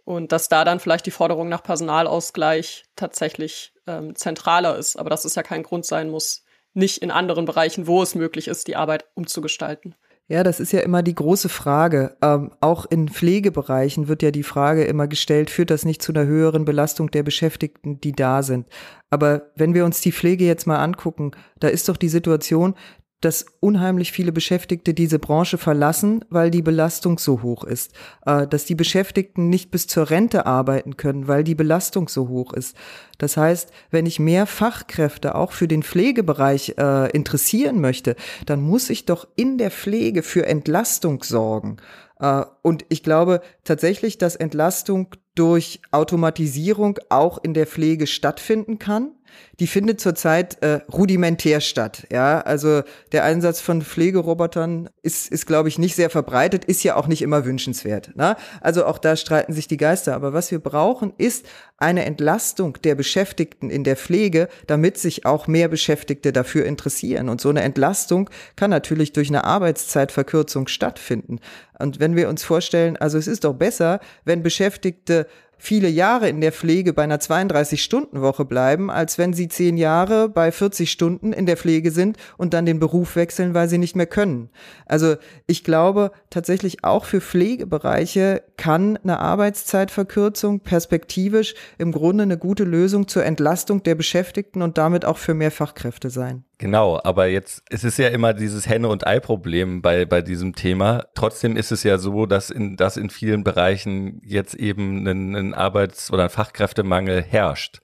Und 0.05 0.31
dass 0.31 0.49
da 0.49 0.63
dann 0.63 0.79
vielleicht 0.79 1.05
die 1.05 1.11
Forderung 1.11 1.49
nach 1.49 1.61
Personalausgleich 1.61 2.85
tatsächlich 2.95 3.73
ähm, 3.85 4.15
zentraler 4.15 4.77
ist. 4.77 4.95
Aber 4.95 5.09
dass 5.09 5.25
es 5.25 5.35
ja 5.35 5.43
kein 5.43 5.61
Grund 5.61 5.85
sein 5.85 6.09
muss, 6.09 6.43
nicht 6.73 6.99
in 6.99 7.11
anderen 7.11 7.45
Bereichen, 7.45 7.85
wo 7.85 8.01
es 8.01 8.15
möglich 8.15 8.47
ist, 8.47 8.67
die 8.67 8.75
Arbeit 8.75 9.05
umzugestalten. 9.13 9.95
Ja, 10.31 10.43
das 10.43 10.59
ist 10.59 10.71
ja 10.71 10.81
immer 10.81 11.01
die 11.01 11.15
große 11.15 11.49
Frage. 11.49 12.15
Ähm, 12.21 12.51
auch 12.61 12.85
in 12.85 13.09
Pflegebereichen 13.09 14.07
wird 14.07 14.21
ja 14.21 14.29
die 14.29 14.43
Frage 14.43 14.83
immer 14.83 15.07
gestellt, 15.07 15.49
führt 15.49 15.71
das 15.71 15.85
nicht 15.85 16.03
zu 16.03 16.11
einer 16.11 16.25
höheren 16.25 16.65
Belastung 16.65 17.09
der 17.09 17.23
Beschäftigten, 17.23 17.99
die 17.99 18.11
da 18.11 18.43
sind? 18.43 18.67
Aber 19.09 19.49
wenn 19.55 19.73
wir 19.73 19.85
uns 19.85 20.01
die 20.01 20.11
Pflege 20.11 20.45
jetzt 20.45 20.67
mal 20.67 20.77
angucken, 20.77 21.31
da 21.59 21.67
ist 21.67 21.89
doch 21.89 21.97
die 21.97 22.09
Situation, 22.09 22.75
dass 23.21 23.45
unheimlich 23.59 24.11
viele 24.11 24.31
Beschäftigte 24.31 24.93
diese 24.93 25.19
Branche 25.19 25.57
verlassen, 25.57 26.23
weil 26.29 26.51
die 26.51 26.61
Belastung 26.61 27.19
so 27.19 27.41
hoch 27.41 27.63
ist. 27.63 27.93
Äh, 28.25 28.47
dass 28.47 28.65
die 28.65 28.75
Beschäftigten 28.75 29.49
nicht 29.49 29.71
bis 29.71 29.87
zur 29.87 30.09
Rente 30.09 30.45
arbeiten 30.45 30.97
können, 30.97 31.27
weil 31.27 31.43
die 31.43 31.55
Belastung 31.55 32.07
so 32.07 32.29
hoch 32.29 32.53
ist. 32.53 32.75
Das 33.17 33.35
heißt, 33.35 33.71
wenn 33.91 34.05
ich 34.05 34.19
mehr 34.19 34.45
Fachkräfte 34.45 35.35
auch 35.35 35.51
für 35.51 35.67
den 35.67 35.83
Pflegebereich 35.83 36.75
äh, 36.77 37.11
interessieren 37.11 37.81
möchte, 37.81 38.15
dann 38.45 38.61
muss 38.61 38.89
ich 38.89 39.05
doch 39.05 39.27
in 39.35 39.57
der 39.57 39.71
Pflege 39.71 40.23
für 40.23 40.45
Entlastung 40.45 41.23
sorgen. 41.23 41.77
Äh, 42.19 42.43
und 42.61 42.85
ich 42.89 43.03
glaube 43.03 43.41
tatsächlich, 43.63 44.17
dass 44.17 44.35
Entlastung 44.35 45.15
durch 45.35 45.81
Automatisierung 45.91 46.99
auch 47.09 47.37
in 47.43 47.53
der 47.53 47.67
Pflege 47.67 48.07
stattfinden 48.07 48.79
kann 48.79 49.11
die 49.59 49.67
findet 49.67 49.99
zurzeit 49.99 50.61
äh, 50.63 50.81
rudimentär 50.91 51.59
statt. 51.59 52.07
Ja, 52.11 52.41
also 52.41 52.81
der 53.11 53.23
Einsatz 53.23 53.59
von 53.59 53.81
Pflegerobotern 53.81 54.89
ist, 55.01 55.31
ist 55.31 55.45
glaube 55.45 55.69
ich, 55.69 55.77
nicht 55.77 55.95
sehr 55.95 56.09
verbreitet, 56.09 56.65
ist 56.65 56.83
ja 56.83 56.95
auch 56.95 57.07
nicht 57.07 57.21
immer 57.21 57.45
wünschenswert. 57.45 58.15
Ne? 58.15 58.35
Also 58.61 58.85
auch 58.85 58.97
da 58.97 59.15
streiten 59.15 59.53
sich 59.53 59.67
die 59.67 59.77
Geister. 59.77 60.15
Aber 60.15 60.33
was 60.33 60.51
wir 60.51 60.59
brauchen, 60.59 61.13
ist 61.17 61.45
eine 61.77 62.05
Entlastung 62.05 62.77
der 62.83 62.95
Beschäftigten 62.95 63.69
in 63.69 63.83
der 63.83 63.95
Pflege, 63.95 64.47
damit 64.67 64.97
sich 64.97 65.25
auch 65.25 65.47
mehr 65.47 65.67
Beschäftigte 65.67 66.31
dafür 66.31 66.65
interessieren. 66.65 67.29
Und 67.29 67.41
so 67.41 67.49
eine 67.49 67.61
Entlastung 67.61 68.29
kann 68.55 68.69
natürlich 68.69 69.13
durch 69.13 69.29
eine 69.29 69.43
Arbeitszeitverkürzung 69.43 70.67
stattfinden. 70.67 71.39
Und 71.79 71.99
wenn 71.99 72.15
wir 72.15 72.29
uns 72.29 72.43
vorstellen, 72.43 72.97
also 72.97 73.17
es 73.17 73.27
ist 73.27 73.45
doch 73.45 73.53
besser, 73.53 73.99
wenn 74.25 74.43
Beschäftigte 74.43 75.27
viele 75.59 75.89
Jahre 75.89 76.29
in 76.29 76.41
der 76.41 76.51
Pflege 76.51 76.93
bei 76.93 77.03
einer 77.03 77.19
32-Stunden-Woche 77.19 78.45
bleiben, 78.45 78.89
als 78.89 79.17
wenn 79.17 79.33
sie 79.33 79.49
zehn 79.49 79.77
Jahre 79.77 80.29
bei 80.29 80.51
40 80.51 80.89
Stunden 80.89 81.33
in 81.33 81.45
der 81.45 81.57
Pflege 81.57 81.91
sind 81.91 82.17
und 82.37 82.53
dann 82.53 82.65
den 82.65 82.79
Beruf 82.79 83.15
wechseln, 83.15 83.53
weil 83.53 83.69
sie 83.69 83.77
nicht 83.77 83.95
mehr 83.95 84.07
können. 84.07 84.49
Also 84.85 85.17
ich 85.45 85.63
glaube 85.63 86.11
tatsächlich 86.29 86.83
auch 86.83 87.05
für 87.05 87.21
Pflegebereiche 87.21 88.41
kann 88.57 88.97
eine 88.97 89.19
Arbeitszeitverkürzung 89.19 90.61
perspektivisch 90.61 91.53
im 91.77 91.91
Grunde 91.91 92.23
eine 92.23 92.37
gute 92.37 92.63
Lösung 92.63 93.07
zur 93.07 93.25
Entlastung 93.25 93.83
der 93.83 93.95
Beschäftigten 93.95 94.61
und 94.61 94.77
damit 94.77 95.05
auch 95.05 95.17
für 95.17 95.33
mehr 95.33 95.51
Fachkräfte 95.51 96.09
sein. 96.09 96.45
Genau, 96.61 96.99
aber 97.05 97.27
jetzt 97.27 97.63
es 97.69 97.85
ist 97.85 97.97
ja 97.99 98.09
immer 98.09 98.33
dieses 98.33 98.67
Henne- 98.67 98.89
und 98.89 99.07
Ei-Problem 99.07 99.81
bei, 99.81 100.03
bei 100.03 100.21
diesem 100.21 100.55
Thema. 100.55 101.05
Trotzdem 101.15 101.55
ist 101.55 101.71
es 101.71 101.83
ja 101.83 101.97
so, 101.97 102.25
dass 102.25 102.49
in, 102.49 102.75
dass 102.75 102.97
in 102.97 103.09
vielen 103.09 103.45
Bereichen 103.45 104.21
jetzt 104.25 104.55
eben 104.55 105.07
ein, 105.07 105.35
ein 105.35 105.53
Arbeits- 105.53 106.11
oder 106.11 106.23
ein 106.23 106.29
Fachkräftemangel 106.29 107.21
herrscht. 107.21 107.79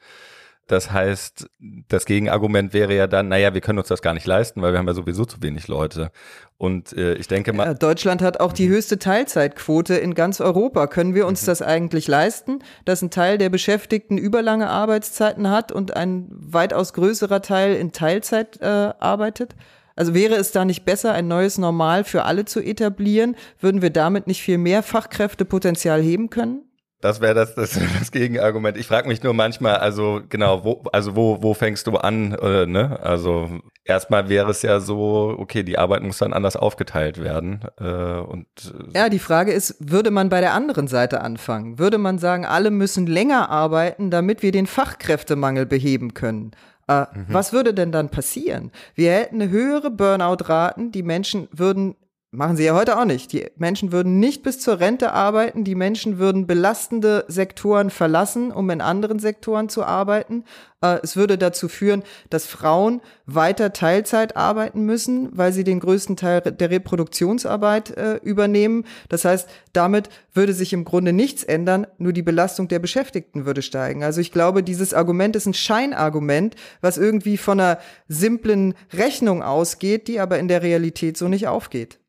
Das 0.68 0.92
heißt, 0.92 1.48
das 1.88 2.06
Gegenargument 2.06 2.74
wäre 2.74 2.96
ja 2.96 3.06
dann, 3.06 3.28
naja, 3.28 3.54
wir 3.54 3.62
können 3.62 3.78
uns 3.78 3.88
das 3.88 4.02
gar 4.02 4.16
nicht 4.16 4.26
leisten, 4.26 4.64
weil 4.64 4.72
wir 4.72 4.80
haben 4.80 4.88
ja 4.88 4.96
sowieso 4.96 5.24
zu 5.26 5.42
wenig 5.44 5.68
Leute. 5.68 6.12
Und 6.58 6.94
äh, 6.94 7.14
ich 7.16 7.28
denke 7.28 7.54
mal. 7.54 7.76
Deutschland 7.76 8.24
hat 8.24 8.40
auch 8.40 8.52
die 8.52 8.68
höchste 8.68 8.98
Teilzeitquote 8.98 9.96
in 9.96 10.16
ganz 10.16 10.42
Europa. 10.42 10.88
Können 10.88 11.14
wir 11.14 11.28
uns 11.28 11.44
mhm. 11.44 11.46
das 11.48 11.62
eigentlich 11.62 12.08
leisten, 12.08 12.60
dass 12.84 13.04
ein 13.04 13.12
Teil 13.12 13.38
der 13.38 13.50
Beschäftigten 13.50 14.18
überlange 14.18 14.68
Arbeitszeiten 14.68 15.52
hat 15.52 15.72
und 15.72 15.96
ein 15.96 16.28
weitaus 16.32 16.94
größerer 16.94 17.44
Teil 17.44 17.76
in 17.76 17.92
Teilzeit 17.92 18.60
äh, 18.62 18.66
arbeitet? 18.66 19.56
Also 19.96 20.14
wäre 20.14 20.36
es 20.36 20.52
da 20.52 20.66
nicht 20.66 20.84
besser, 20.84 21.14
ein 21.14 21.28
neues 21.28 21.58
Normal 21.58 22.04
für 22.04 22.24
alle 22.24 22.46
zu 22.46 22.60
etablieren? 22.60 23.36
Würden 23.60 23.82
wir 23.82 23.92
damit 23.92 24.26
nicht 24.26 24.42
viel 24.42 24.58
mehr 24.58 24.82
Fachkräftepotenzial 24.82 26.02
heben 26.02 26.30
können? 26.30 26.64
Das 27.02 27.22
wäre 27.22 27.34
das, 27.34 27.56
das, 27.56 27.80
das 28.00 28.12
Gegenargument. 28.12 28.78
Ich 28.78 28.88
frage 28.88 29.08
mich 29.08 29.22
nur 29.22 29.34
manchmal, 29.34 29.76
also 29.78 30.22
genau, 30.28 30.64
wo, 30.64 30.84
also 30.92 31.16
wo, 31.16 31.42
wo 31.42 31.54
fängst 31.54 31.88
du 31.88 31.98
an, 31.98 32.34
äh, 32.34 32.66
ne? 32.66 33.00
Also 33.02 33.50
erstmal 33.84 34.30
wäre 34.30 34.50
es 34.50 34.62
ja 34.62 34.80
so, 34.80 35.36
okay, 35.38 35.64
die 35.64 35.78
Arbeit 35.78 36.04
muss 36.04 36.18
dann 36.18 36.34
anders 36.34 36.56
aufgeteilt 36.56 37.22
werden. 37.22 37.62
Äh, 37.80 37.86
und 37.86 38.48
äh, 38.58 38.98
ja, 38.98 39.10
die 39.10 39.20
Frage 39.20 39.52
ist, 39.52 39.76
würde 39.80 40.10
man 40.10 40.30
bei 40.30 40.42
der 40.42 40.54
anderen 40.54 40.88
Seite 40.88 41.22
anfangen? 41.22 41.80
Würde 41.80 41.98
man 41.98 42.18
sagen, 42.18 42.46
alle 42.46 42.72
müssen 42.72 43.08
länger 43.08 43.50
arbeiten, 43.50 44.10
damit 44.10 44.42
wir 44.42 44.52
den 44.52 44.66
Fachkräftemangel 44.68 45.66
beheben 45.66 46.14
können? 46.14 46.52
Äh, 46.88 47.02
mhm. 47.02 47.26
Was 47.30 47.54
würde 47.54 47.74
denn 47.74 47.92
dann 47.92 48.10
passieren? 48.10 48.72
Wir 48.94 49.12
hätten 49.14 49.42
eine 49.42 49.52
höhere 49.52 49.92
Burnout-Raten, 49.92 50.92
die 50.92 51.04
Menschen 51.04 51.48
würden 51.52 51.96
Machen 52.36 52.58
sie 52.58 52.66
ja 52.66 52.76
heute 52.76 53.00
auch 53.00 53.06
nicht. 53.06 53.32
Die 53.32 53.46
Menschen 53.56 53.92
würden 53.92 54.20
nicht 54.20 54.44
bis 54.44 54.60
zur 54.60 54.80
Rente 54.80 55.14
arbeiten. 55.14 55.64
Die 55.64 55.76
Menschen 55.76 56.18
würden 56.18 56.48
belastende 56.48 57.24
Sektoren 57.30 57.90
verlassen, 57.90 58.52
um 58.52 58.70
in 58.70 58.82
anderen 58.82 59.20
Sektoren 59.20 59.70
zu 59.70 59.86
arbeiten. 59.86 60.44
Äh, 60.82 61.00
es 61.02 61.16
würde 61.16 61.38
dazu 61.38 61.70
führen, 61.70 62.04
dass 62.30 62.46
Frauen 62.46 63.02
weiter 63.26 63.72
Teilzeit 63.72 64.36
arbeiten 64.36 64.82
müssen, 64.82 65.30
weil 65.38 65.54
sie 65.54 65.64
den 65.64 65.80
größten 65.80 66.18
Teil 66.18 66.42
der 66.42 66.70
Reproduktionsarbeit 66.70 67.92
äh, 67.92 68.16
übernehmen. 68.18 68.86
Das 69.08 69.24
heißt, 69.24 69.48
damit 69.72 70.10
würde 70.34 70.54
sich 70.54 70.74
im 70.74 70.84
Grunde 70.84 71.14
nichts 71.14 71.44
ändern, 71.44 71.88
nur 71.98 72.12
die 72.12 72.22
Belastung 72.22 72.68
der 72.68 72.80
Beschäftigten 72.80 73.46
würde 73.46 73.62
steigen. 73.62 74.04
Also 74.04 74.20
ich 74.20 74.32
glaube, 74.32 74.62
dieses 74.62 74.94
Argument 74.94 75.36
ist 75.36 75.46
ein 75.46 75.54
Scheinargument, 75.54 76.56
was 76.82 76.98
irgendwie 76.98 77.38
von 77.38 77.60
einer 77.60 77.80
simplen 78.10 78.74
Rechnung 78.92 79.42
ausgeht, 79.42 80.08
die 80.10 80.20
aber 80.20 80.38
in 80.38 80.50
der 80.50 80.62
Realität 80.62 81.18
so 81.18 81.30
nicht 81.30 81.48
aufgeht. 81.48 82.00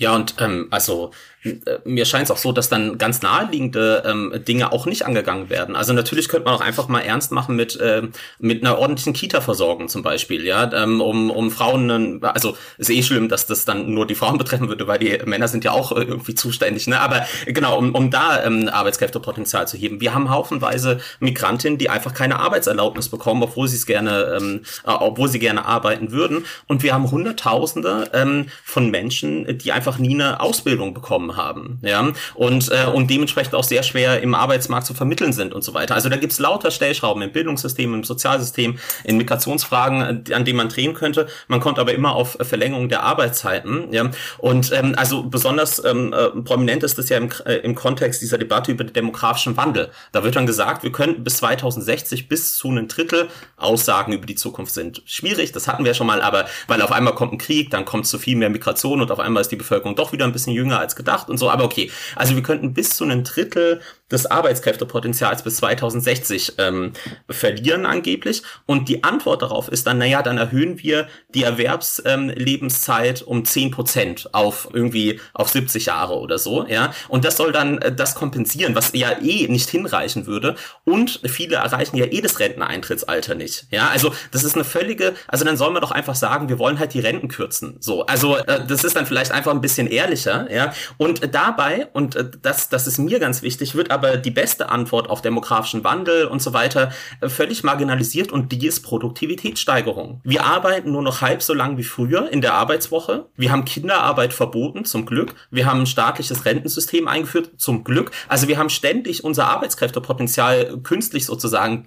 Ja, 0.00 0.14
und 0.16 0.36
ähm, 0.40 0.68
also 0.70 1.12
mir 1.84 2.04
scheint 2.04 2.24
es 2.24 2.30
auch 2.30 2.36
so, 2.36 2.52
dass 2.52 2.68
dann 2.68 2.98
ganz 2.98 3.22
naheliegende 3.22 4.02
ähm, 4.04 4.32
Dinge 4.46 4.72
auch 4.72 4.84
nicht 4.84 5.06
angegangen 5.06 5.48
werden. 5.48 5.74
Also 5.74 5.94
natürlich 5.94 6.28
könnte 6.28 6.44
man 6.44 6.54
auch 6.54 6.60
einfach 6.60 6.88
mal 6.88 7.00
ernst 7.00 7.32
machen 7.32 7.56
mit 7.56 7.76
äh, 7.76 8.02
mit 8.38 8.62
einer 8.62 8.78
ordentlichen 8.78 9.14
Kita-Versorgung 9.14 9.88
zum 9.88 10.02
Beispiel, 10.02 10.44
ja, 10.44 10.70
ähm, 10.72 11.00
um 11.00 11.30
um 11.30 11.50
Frauen, 11.50 12.22
also 12.22 12.56
ist 12.76 12.90
eh 12.90 13.02
schlimm, 13.02 13.28
dass 13.28 13.46
das 13.46 13.64
dann 13.64 13.92
nur 13.92 14.06
die 14.06 14.14
Frauen 14.14 14.36
betreffen 14.38 14.68
würde, 14.68 14.86
weil 14.86 14.98
die 14.98 15.18
Männer 15.24 15.48
sind 15.48 15.64
ja 15.64 15.72
auch 15.72 15.92
äh, 15.92 16.02
irgendwie 16.02 16.34
zuständig, 16.34 16.86
ne? 16.86 17.00
Aber 17.00 17.24
genau, 17.46 17.78
um 17.78 17.94
um 17.94 18.10
da 18.10 18.44
ähm, 18.44 18.68
Arbeitskräftepotenzial 18.68 19.66
zu 19.66 19.78
heben. 19.78 20.00
Wir 20.00 20.12
haben 20.12 20.28
haufenweise 20.28 21.00
Migrantinnen, 21.20 21.78
die 21.78 21.88
einfach 21.88 22.12
keine 22.12 22.38
Arbeitserlaubnis 22.38 23.08
bekommen, 23.08 23.42
obwohl 23.42 23.66
sie 23.66 23.76
es 23.76 23.86
gerne, 23.86 24.36
ähm, 24.38 24.62
äh, 24.84 24.90
obwohl 24.90 25.28
sie 25.28 25.38
gerne 25.38 25.64
arbeiten 25.64 26.12
würden. 26.12 26.44
Und 26.66 26.82
wir 26.82 26.92
haben 26.92 27.10
Hunderttausende 27.10 28.10
ähm, 28.12 28.46
von 28.62 28.90
Menschen, 28.90 29.58
die 29.58 29.72
einfach 29.72 29.98
nie 29.98 30.14
eine 30.14 30.40
Ausbildung 30.40 30.92
bekommen 30.92 31.29
haben, 31.36 31.78
ja, 31.82 32.12
und, 32.34 32.70
äh, 32.70 32.86
und 32.86 33.10
dementsprechend 33.10 33.54
auch 33.54 33.64
sehr 33.64 33.82
schwer 33.82 34.22
im 34.22 34.34
Arbeitsmarkt 34.34 34.86
zu 34.86 34.94
vermitteln 34.94 35.32
sind 35.32 35.54
und 35.54 35.62
so 35.62 35.74
weiter. 35.74 35.94
Also 35.94 36.08
da 36.08 36.16
gibt's 36.16 36.38
lauter 36.38 36.70
Stellschrauben 36.70 37.22
im 37.22 37.32
Bildungssystem, 37.32 37.94
im 37.94 38.04
Sozialsystem, 38.04 38.78
in 39.04 39.16
Migrationsfragen, 39.16 40.24
an 40.32 40.44
denen 40.44 40.56
man 40.56 40.68
drehen 40.68 40.94
könnte. 40.94 41.26
Man 41.48 41.60
kommt 41.60 41.78
aber 41.78 41.94
immer 41.94 42.14
auf 42.14 42.38
Verlängerung 42.40 42.88
der 42.88 43.02
Arbeitszeiten, 43.02 43.92
ja, 43.92 44.10
und 44.38 44.72
ähm, 44.72 44.94
also 44.96 45.24
besonders 45.24 45.82
ähm, 45.84 46.12
äh, 46.12 46.28
prominent 46.42 46.82
ist 46.82 46.98
das 46.98 47.08
ja 47.08 47.16
im, 47.16 47.30
äh, 47.44 47.56
im 47.56 47.74
Kontext 47.74 48.22
dieser 48.22 48.38
Debatte 48.38 48.72
über 48.72 48.84
den 48.84 48.92
demografischen 48.92 49.56
Wandel. 49.56 49.90
Da 50.12 50.24
wird 50.24 50.36
dann 50.36 50.46
gesagt, 50.46 50.82
wir 50.82 50.92
könnten 50.92 51.24
bis 51.24 51.38
2060 51.38 52.28
bis 52.28 52.56
zu 52.56 52.68
einem 52.68 52.88
Drittel 52.88 53.28
Aussagen 53.56 54.12
über 54.12 54.26
die 54.26 54.34
Zukunft 54.34 54.74
sind. 54.74 55.02
Schwierig, 55.04 55.52
das 55.52 55.68
hatten 55.68 55.84
wir 55.84 55.94
schon 55.94 56.06
mal, 56.06 56.22
aber 56.22 56.46
weil 56.66 56.82
auf 56.82 56.92
einmal 56.92 57.14
kommt 57.14 57.32
ein 57.32 57.38
Krieg, 57.38 57.70
dann 57.70 57.84
kommt 57.84 58.06
zu 58.06 58.18
viel 58.18 58.36
mehr 58.36 58.50
Migration 58.50 59.00
und 59.00 59.10
auf 59.10 59.20
einmal 59.20 59.40
ist 59.40 59.52
die 59.52 59.56
Bevölkerung 59.56 59.96
doch 59.96 60.12
wieder 60.12 60.24
ein 60.24 60.32
bisschen 60.32 60.52
jünger 60.52 60.78
als 60.78 60.96
gedacht 60.96 61.19
und 61.28 61.38
so, 61.38 61.50
aber 61.50 61.64
okay. 61.64 61.90
Also 62.16 62.34
wir 62.34 62.42
könnten 62.42 62.74
bis 62.74 62.90
zu 62.96 63.04
einem 63.04 63.24
Drittel 63.24 63.80
des 64.10 64.26
Arbeitskräftepotenzials 64.26 65.42
bis 65.42 65.56
2060 65.56 66.54
ähm, 66.58 66.92
verlieren 67.28 67.86
angeblich. 67.86 68.42
Und 68.66 68.88
die 68.88 69.04
Antwort 69.04 69.42
darauf 69.42 69.68
ist 69.68 69.86
dann, 69.86 69.98
naja, 69.98 70.22
dann 70.22 70.38
erhöhen 70.38 70.82
wir 70.82 71.08
die 71.34 71.44
Erwerbslebenszeit 71.44 73.20
ähm, 73.22 73.28
um 73.28 73.44
10 73.44 73.70
Prozent 73.70 74.34
auf 74.34 74.68
irgendwie 74.72 75.20
auf 75.34 75.48
70 75.48 75.86
Jahre 75.86 76.18
oder 76.18 76.38
so, 76.38 76.66
ja. 76.66 76.92
Und 77.08 77.24
das 77.24 77.36
soll 77.36 77.52
dann 77.52 77.78
äh, 77.78 77.94
das 77.94 78.14
kompensieren, 78.14 78.74
was 78.74 78.92
ja 78.92 79.12
eh 79.20 79.46
nicht 79.48 79.68
hinreichen 79.70 80.26
würde. 80.26 80.56
Und 80.84 81.20
viele 81.24 81.56
erreichen 81.56 81.96
ja 81.96 82.06
eh 82.06 82.20
das 82.20 82.38
Renteneintrittsalter 82.38 83.34
nicht, 83.34 83.66
ja. 83.70 83.88
Also 83.88 84.12
das 84.32 84.44
ist 84.44 84.54
eine 84.54 84.64
völlige, 84.64 85.14
also 85.28 85.44
dann 85.44 85.56
soll 85.56 85.70
man 85.70 85.82
doch 85.82 85.90
einfach 85.90 86.14
sagen, 86.14 86.48
wir 86.48 86.58
wollen 86.58 86.78
halt 86.78 86.94
die 86.94 87.00
Renten 87.00 87.28
kürzen, 87.28 87.76
so. 87.80 88.06
Also 88.06 88.36
äh, 88.36 88.64
das 88.66 88.84
ist 88.84 88.96
dann 88.96 89.06
vielleicht 89.06 89.32
einfach 89.32 89.52
ein 89.52 89.60
bisschen 89.60 89.86
ehrlicher, 89.86 90.50
ja. 90.52 90.72
Und 90.96 91.34
dabei, 91.34 91.88
und 91.92 92.16
äh, 92.16 92.24
das, 92.42 92.68
das 92.68 92.86
ist 92.86 92.98
mir 92.98 93.18
ganz 93.20 93.42
wichtig, 93.42 93.74
wird 93.74 93.90
aber 93.90 93.99
aber 94.00 94.16
die 94.16 94.30
beste 94.30 94.70
Antwort 94.70 95.10
auf 95.10 95.20
demografischen 95.20 95.84
Wandel 95.84 96.24
und 96.24 96.40
so 96.40 96.54
weiter 96.54 96.90
äh, 97.20 97.28
völlig 97.28 97.64
marginalisiert 97.64 98.32
und 98.32 98.50
die 98.50 98.66
ist 98.66 98.80
Produktivitätssteigerung. 98.80 100.22
Wir 100.24 100.46
arbeiten 100.46 100.90
nur 100.92 101.02
noch 101.02 101.20
halb 101.20 101.42
so 101.42 101.52
lang 101.52 101.76
wie 101.76 101.84
früher 101.84 102.32
in 102.32 102.40
der 102.40 102.54
Arbeitswoche. 102.54 103.26
Wir 103.36 103.52
haben 103.52 103.66
Kinderarbeit 103.66 104.32
verboten, 104.32 104.86
zum 104.86 105.04
Glück. 105.04 105.34
Wir 105.50 105.66
haben 105.66 105.80
ein 105.80 105.86
staatliches 105.86 106.46
Rentensystem 106.46 107.08
eingeführt, 107.08 107.50
zum 107.58 107.84
Glück. 107.84 108.10
Also 108.26 108.48
wir 108.48 108.56
haben 108.56 108.70
ständig 108.70 109.22
unser 109.22 109.48
Arbeitskräftepotenzial 109.48 110.78
künstlich 110.82 111.26
sozusagen 111.26 111.84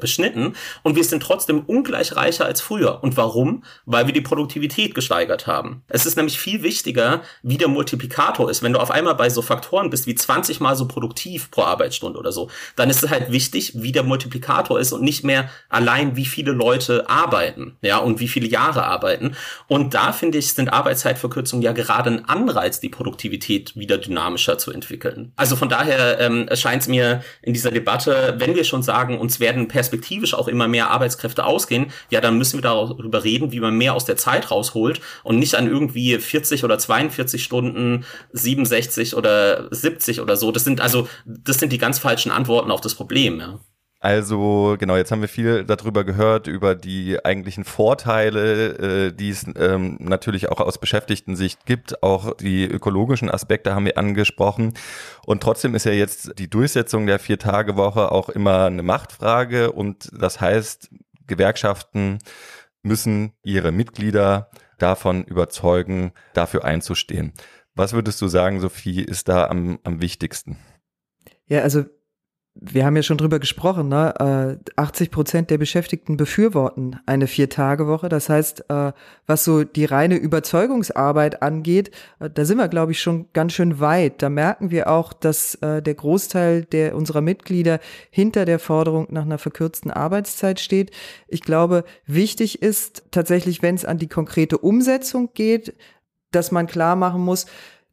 beschnitten 0.00 0.54
und 0.84 0.94
wir 0.94 1.02
sind 1.02 1.20
trotzdem 1.20 1.64
ungleich 1.66 2.14
reicher 2.14 2.44
als 2.44 2.60
früher. 2.60 3.02
Und 3.02 3.16
warum? 3.16 3.64
Weil 3.86 4.06
wir 4.06 4.14
die 4.14 4.20
Produktivität 4.20 4.94
gesteigert 4.94 5.48
haben. 5.48 5.82
Es 5.88 6.06
ist 6.06 6.16
nämlich 6.16 6.38
viel 6.38 6.62
wichtiger, 6.62 7.22
wie 7.42 7.58
der 7.58 7.68
Multiplikator 7.68 8.48
ist. 8.48 8.62
Wenn 8.62 8.72
du 8.72 8.78
auf 8.78 8.92
einmal 8.92 9.16
bei 9.16 9.30
so 9.30 9.42
Faktoren 9.42 9.90
bist 9.90 10.06
wie 10.06 10.14
20 10.14 10.60
mal 10.60 10.76
so 10.76 10.86
produktiv 10.86 11.39
effektiv 11.40 11.50
pro 11.50 11.62
Arbeitsstunde 11.62 12.18
oder 12.18 12.32
so, 12.32 12.50
dann 12.76 12.90
ist 12.90 13.02
es 13.02 13.10
halt 13.10 13.30
wichtig, 13.30 13.72
wie 13.76 13.92
der 13.92 14.02
Multiplikator 14.02 14.78
ist 14.78 14.92
und 14.92 15.02
nicht 15.02 15.24
mehr 15.24 15.50
allein, 15.68 16.16
wie 16.16 16.26
viele 16.26 16.52
Leute 16.52 17.08
arbeiten, 17.08 17.76
ja, 17.82 17.98
und 17.98 18.20
wie 18.20 18.28
viele 18.28 18.48
Jahre 18.48 18.84
arbeiten. 18.84 19.36
Und 19.66 19.94
da 19.94 20.12
finde 20.12 20.38
ich, 20.38 20.52
sind 20.52 20.72
Arbeitszeitverkürzungen 20.72 21.62
ja 21.62 21.72
gerade 21.72 22.10
ein 22.10 22.24
Anreiz, 22.26 22.80
die 22.80 22.88
Produktivität 22.88 23.76
wieder 23.76 23.98
dynamischer 23.98 24.58
zu 24.58 24.72
entwickeln. 24.72 25.32
Also 25.36 25.56
von 25.56 25.68
daher 25.68 26.20
ähm, 26.20 26.48
scheint 26.54 26.82
es 26.82 26.88
mir 26.88 27.22
in 27.42 27.52
dieser 27.52 27.70
Debatte, 27.70 28.34
wenn 28.38 28.54
wir 28.54 28.64
schon 28.64 28.82
sagen, 28.82 29.18
uns 29.18 29.40
werden 29.40 29.68
perspektivisch 29.68 30.34
auch 30.34 30.48
immer 30.48 30.68
mehr 30.68 30.90
Arbeitskräfte 30.90 31.44
ausgehen, 31.44 31.92
ja, 32.10 32.20
dann 32.20 32.36
müssen 32.38 32.58
wir 32.58 32.62
darüber 32.62 33.24
reden, 33.24 33.52
wie 33.52 33.60
man 33.60 33.76
mehr 33.76 33.94
aus 33.94 34.04
der 34.04 34.16
Zeit 34.16 34.50
rausholt 34.50 35.00
und 35.22 35.38
nicht 35.38 35.54
an 35.54 35.66
irgendwie 35.66 36.18
40 36.18 36.64
oder 36.64 36.78
42 36.78 37.42
Stunden, 37.42 38.04
67 38.32 39.16
oder 39.16 39.68
70 39.70 40.20
oder 40.20 40.36
so. 40.36 40.52
Das 40.52 40.64
sind 40.64 40.80
also 40.80 41.08
das 41.44 41.58
sind 41.58 41.72
die 41.72 41.78
ganz 41.78 41.98
falschen 41.98 42.32
Antworten 42.32 42.70
auf 42.70 42.80
das 42.80 42.94
Problem, 42.94 43.40
ja. 43.40 43.60
Also 44.02 44.76
genau, 44.78 44.96
jetzt 44.96 45.12
haben 45.12 45.20
wir 45.20 45.28
viel 45.28 45.64
darüber 45.64 46.04
gehört, 46.04 46.46
über 46.46 46.74
die 46.74 47.22
eigentlichen 47.22 47.64
Vorteile, 47.64 49.08
äh, 49.08 49.12
die 49.12 49.28
es 49.28 49.44
ähm, 49.56 49.98
natürlich 50.00 50.48
auch 50.48 50.58
aus 50.58 50.78
Beschäftigten-Sicht 50.78 51.66
gibt. 51.66 52.02
Auch 52.02 52.34
die 52.38 52.64
ökologischen 52.64 53.30
Aspekte 53.30 53.74
haben 53.74 53.84
wir 53.84 53.98
angesprochen. 53.98 54.72
Und 55.26 55.42
trotzdem 55.42 55.74
ist 55.74 55.84
ja 55.84 55.92
jetzt 55.92 56.38
die 56.38 56.48
Durchsetzung 56.48 57.06
der 57.06 57.18
Vier-Tage-Woche 57.18 58.10
auch 58.10 58.30
immer 58.30 58.64
eine 58.64 58.82
Machtfrage. 58.82 59.70
Und 59.70 60.08
das 60.18 60.40
heißt, 60.40 60.88
Gewerkschaften 61.26 62.20
müssen 62.82 63.34
ihre 63.42 63.70
Mitglieder 63.70 64.48
davon 64.78 65.24
überzeugen, 65.24 66.12
dafür 66.32 66.64
einzustehen. 66.64 67.34
Was 67.74 67.92
würdest 67.92 68.20
du 68.22 68.28
sagen, 68.28 68.60
Sophie, 68.60 69.02
ist 69.02 69.28
da 69.28 69.46
am, 69.46 69.78
am 69.84 70.00
wichtigsten? 70.00 70.56
Ja, 71.50 71.62
also 71.62 71.84
wir 72.54 72.84
haben 72.84 72.96
ja 72.96 73.02
schon 73.02 73.16
drüber 73.16 73.38
gesprochen, 73.38 73.88
ne? 73.88 74.58
80 74.76 75.06
äh, 75.06 75.10
Prozent 75.10 75.50
der 75.50 75.58
Beschäftigten 75.58 76.16
befürworten 76.16 76.98
eine 77.06 77.26
Vier-Tage-Woche. 77.26 78.08
Das 78.08 78.28
heißt, 78.28 78.68
äh, 78.68 78.92
was 79.26 79.44
so 79.44 79.64
die 79.64 79.84
reine 79.84 80.16
Überzeugungsarbeit 80.16 81.42
angeht, 81.42 81.90
äh, 82.18 82.28
da 82.28 82.44
sind 82.44 82.58
wir, 82.58 82.68
glaube 82.68 82.92
ich, 82.92 83.00
schon 83.00 83.26
ganz 83.32 83.52
schön 83.52 83.80
weit. 83.80 84.20
Da 84.22 84.28
merken 84.28 84.70
wir 84.70 84.90
auch, 84.90 85.12
dass 85.12 85.58
der 85.60 85.94
Großteil 85.94 86.64
der 86.64 86.94
unserer 86.94 87.20
Mitglieder 87.20 87.80
hinter 88.10 88.44
der 88.44 88.58
Forderung 88.58 89.06
nach 89.10 89.24
einer 89.24 89.38
verkürzten 89.38 89.90
Arbeitszeit 89.90 90.60
steht. 90.60 90.90
Ich 91.28 91.42
glaube, 91.42 91.84
wichtig 92.06 92.62
ist 92.62 93.04
tatsächlich, 93.10 93.62
wenn 93.62 93.74
es 93.74 93.84
an 93.84 93.98
die 93.98 94.08
konkrete 94.08 94.58
Umsetzung 94.58 95.30
geht, 95.34 95.74
dass 96.30 96.52
man 96.52 96.66
klar 96.66 96.96
machen 96.96 97.22
muss, 97.22 97.46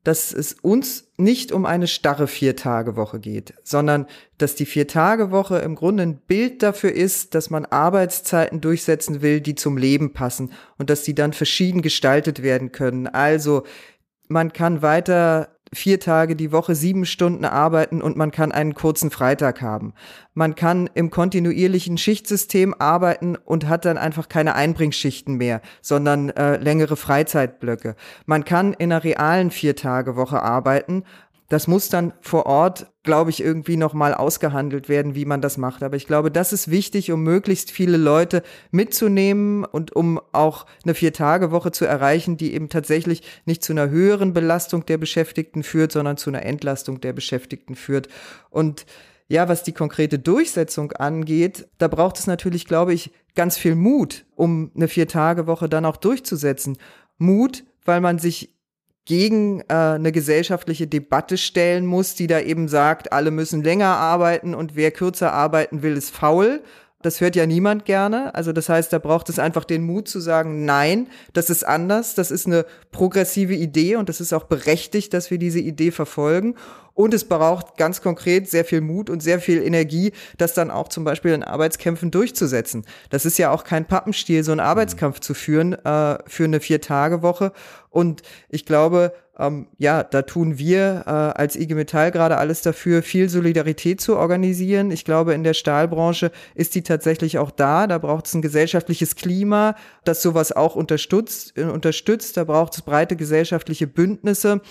dass 0.07 0.31
es 0.31 0.53
uns 0.53 1.11
nicht 1.17 1.51
um 1.51 1.65
eine 1.65 1.85
starre 1.85 2.27
Vier-Tage-Woche 2.27 3.19
geht, 3.19 3.53
sondern 3.65 4.05
dass 4.37 4.55
die 4.55 4.65
Vier-Tage-Woche 4.65 5.57
im 5.57 5.75
Grunde 5.75 6.03
ein 6.03 6.15
Bild 6.15 6.63
dafür 6.63 6.93
ist, 6.93 7.35
dass 7.35 7.49
man 7.49 7.65
Arbeitszeiten 7.65 8.61
durchsetzen 8.61 9.21
will, 9.21 9.41
die 9.41 9.55
zum 9.55 9.75
Leben 9.75 10.13
passen 10.13 10.53
und 10.77 10.89
dass 10.89 11.03
die 11.03 11.13
dann 11.13 11.33
verschieden 11.33 11.81
gestaltet 11.81 12.41
werden 12.41 12.71
können. 12.71 13.07
Also 13.07 13.63
man 14.29 14.53
kann 14.53 14.81
weiter 14.81 15.56
vier 15.74 16.00
Tage 16.00 16.36
die 16.36 16.51
Woche 16.51 16.75
sieben 16.75 17.05
Stunden 17.05 17.45
arbeiten 17.45 18.01
und 18.01 18.17
man 18.17 18.31
kann 18.31 18.51
einen 18.51 18.74
kurzen 18.74 19.12
Freitag 19.12 19.62
haben. 19.62 19.93
Man 20.33 20.55
kann 20.55 20.89
im 20.93 21.09
kontinuierlichen 21.09 21.97
Schichtsystem 21.97 22.75
arbeiten 22.77 23.36
und 23.36 23.67
hat 23.67 23.86
dann 23.86 23.97
einfach 23.97 24.29
keine 24.29 24.55
Einbringsschichten 24.55 25.36
mehr, 25.36 25.62
sondern 25.81 26.29
äh, 26.29 26.57
längere 26.57 26.95
Freizeitblöcke. 26.95 27.95
Man 28.25 28.45
kann 28.45 28.74
in 28.74 28.91
einer 28.91 29.03
realen 29.03 29.51
Vier-Tage-Woche 29.51 30.41
arbeiten 30.41 31.03
das 31.49 31.67
muss 31.67 31.87
dann 31.87 32.13
vor 32.19 32.45
Ort, 32.45 32.87
glaube 33.03 33.29
ich, 33.29 33.41
irgendwie 33.41 33.77
nochmal 33.77 34.13
ausgehandelt 34.13 34.89
werden, 34.89 35.15
wie 35.15 35.23
man 35.23 35.41
das 35.41 35.57
macht. 35.57 35.81
Aber 35.81 35.95
ich 35.95 36.05
glaube, 36.05 36.29
das 36.29 36.51
ist 36.51 36.69
wichtig, 36.69 37.11
um 37.11 37.23
möglichst 37.23 37.71
viele 37.71 37.95
Leute 37.95 38.43
mitzunehmen 38.71 39.63
und 39.63 39.95
um 39.95 40.19
auch 40.33 40.65
eine 40.83 40.93
Vier-Tage-Woche 40.93 41.71
zu 41.71 41.85
erreichen, 41.85 42.35
die 42.35 42.53
eben 42.53 42.67
tatsächlich 42.67 43.23
nicht 43.45 43.63
zu 43.63 43.71
einer 43.71 43.89
höheren 43.89 44.33
Belastung 44.33 44.85
der 44.85 44.97
Beschäftigten 44.97 45.63
führt, 45.63 45.93
sondern 45.93 46.17
zu 46.17 46.29
einer 46.29 46.43
Entlastung 46.43 46.99
der 46.99 47.13
Beschäftigten 47.13 47.75
führt. 47.75 48.09
Und 48.49 48.85
ja, 49.29 49.47
was 49.47 49.63
die 49.63 49.73
konkrete 49.73 50.19
Durchsetzung 50.19 50.91
angeht, 50.93 51.67
da 51.77 51.87
braucht 51.87 52.17
es 52.19 52.27
natürlich, 52.27 52.65
glaube 52.65 52.93
ich, 52.93 53.11
ganz 53.35 53.57
viel 53.57 53.75
Mut, 53.75 54.25
um 54.35 54.71
eine 54.75 54.89
Vier-Tage-Woche 54.89 55.69
dann 55.69 55.85
auch 55.85 55.97
durchzusetzen. 55.97 56.77
Mut, 57.17 57.63
weil 57.85 58.01
man 58.01 58.19
sich 58.19 58.56
gegen 59.07 59.61
äh, 59.61 59.73
eine 59.73 60.11
gesellschaftliche 60.11 60.85
Debatte 60.85 61.37
stellen 61.37 61.85
muss, 61.85 62.13
die 62.13 62.27
da 62.27 62.41
eben 62.41 62.67
sagt, 62.67 63.13
alle 63.13 63.31
müssen 63.31 63.63
länger 63.63 63.87
arbeiten 63.87 64.53
und 64.53 64.75
wer 64.75 64.91
kürzer 64.91 65.31
arbeiten 65.31 65.81
will, 65.81 65.95
ist 65.95 66.13
faul. 66.13 66.61
Das 67.01 67.21
hört 67.21 67.37
ja 67.37 67.45
niemand 67.45 67.85
gerne. 67.85 68.35
Also 68.35 68.51
das 68.51 68.67
heißt, 68.67 68.91
da 68.91 68.99
braucht 68.99 69.29
es 69.29 69.39
einfach 69.39 69.63
den 69.63 69.83
Mut 69.83 70.09
zu 70.09 70.19
sagen, 70.19 70.65
nein, 70.65 71.07
das 71.31 71.49
ist 71.49 71.65
anders, 71.65 72.15
das 72.15 72.31
ist 72.31 72.47
eine 72.47 72.65
progressive 72.91 73.53
Idee 73.53 73.95
und 73.95 74.09
das 74.09 74.19
ist 74.19 74.33
auch 74.33 74.43
berechtigt, 74.43 75.13
dass 75.13 75.31
wir 75.31 75.37
diese 75.37 75.59
Idee 75.59 75.91
verfolgen. 75.91 76.55
Und 76.97 77.13
es 77.13 77.25
braucht 77.25 77.77
ganz 77.77 78.01
konkret 78.01 78.49
sehr 78.49 78.65
viel 78.65 78.81
Mut 78.81 79.11
und 79.11 79.21
sehr 79.21 79.39
viel 79.39 79.61
Energie, 79.61 80.13
das 80.39 80.55
dann 80.55 80.71
auch 80.71 80.87
zum 80.87 81.03
Beispiel 81.03 81.31
in 81.31 81.43
Arbeitskämpfen 81.43 82.09
durchzusetzen. 82.09 82.85
Das 83.11 83.23
ist 83.23 83.37
ja 83.37 83.51
auch 83.51 83.63
kein 83.63 83.85
Pappenstiel, 83.85 84.43
so 84.43 84.51
einen 84.51 84.61
Arbeitskampf 84.61 85.19
zu 85.19 85.35
führen 85.35 85.73
äh, 85.73 86.17
für 86.25 86.45
eine 86.45 86.59
Vier-Tage-Woche. 86.59 87.51
Und 87.91 88.23
ich 88.49 88.65
glaube, 88.65 89.13
ähm, 89.37 89.67
ja, 89.77 90.01
da 90.01 90.23
tun 90.23 90.57
wir 90.57 91.03
äh, 91.05 91.09
als 91.11 91.55
IG 91.55 91.75
Metall 91.75 92.09
gerade 92.09 92.37
alles 92.37 92.63
dafür, 92.63 93.03
viel 93.03 93.29
Solidarität 93.29 94.01
zu 94.01 94.17
organisieren. 94.17 94.89
Ich 94.89 95.05
glaube, 95.05 95.35
in 95.35 95.43
der 95.43 95.53
Stahlbranche 95.53 96.31
ist 96.55 96.73
die 96.73 96.81
tatsächlich 96.81 97.37
auch 97.37 97.51
da. 97.51 97.85
Da 97.85 97.99
braucht 97.99 98.25
es 98.25 98.33
ein 98.33 98.41
gesellschaftliches 98.41 99.15
Klima, 99.15 99.75
das 100.03 100.23
sowas 100.23 100.51
auch 100.51 100.75
unterstützt. 100.75 101.55
Äh, 101.57 101.65
unterstützt. 101.65 102.37
Da 102.37 102.43
braucht 102.43 102.73
es 102.73 102.81
breite 102.81 103.15
gesellschaftliche 103.15 103.85
Bündnisse 103.85 104.61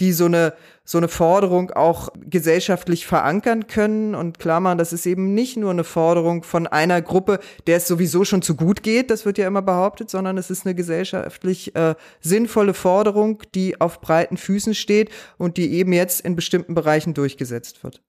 die 0.00 0.12
so 0.12 0.26
eine, 0.26 0.54
so 0.84 0.98
eine 0.98 1.08
Forderung 1.08 1.70
auch 1.70 2.08
gesellschaftlich 2.16 3.06
verankern 3.06 3.66
können. 3.66 4.14
Und 4.14 4.38
klar 4.38 4.60
machen, 4.60 4.78
das 4.78 4.92
ist 4.92 5.06
eben 5.06 5.34
nicht 5.34 5.56
nur 5.56 5.70
eine 5.70 5.84
Forderung 5.84 6.42
von 6.42 6.66
einer 6.66 7.02
Gruppe, 7.02 7.40
der 7.66 7.78
es 7.78 7.86
sowieso 7.86 8.24
schon 8.24 8.42
zu 8.42 8.56
gut 8.56 8.82
geht, 8.82 9.10
das 9.10 9.24
wird 9.24 9.38
ja 9.38 9.46
immer 9.46 9.62
behauptet, 9.62 10.10
sondern 10.10 10.38
es 10.38 10.50
ist 10.50 10.66
eine 10.66 10.74
gesellschaftlich 10.74 11.74
äh, 11.74 11.94
sinnvolle 12.20 12.74
Forderung, 12.74 13.42
die 13.54 13.80
auf 13.80 14.00
breiten 14.00 14.36
Füßen 14.36 14.74
steht 14.74 15.10
und 15.38 15.56
die 15.56 15.72
eben 15.72 15.92
jetzt 15.92 16.20
in 16.20 16.36
bestimmten 16.36 16.74
Bereichen 16.74 17.14
durchgesetzt 17.14 17.82
wird. 17.84 18.02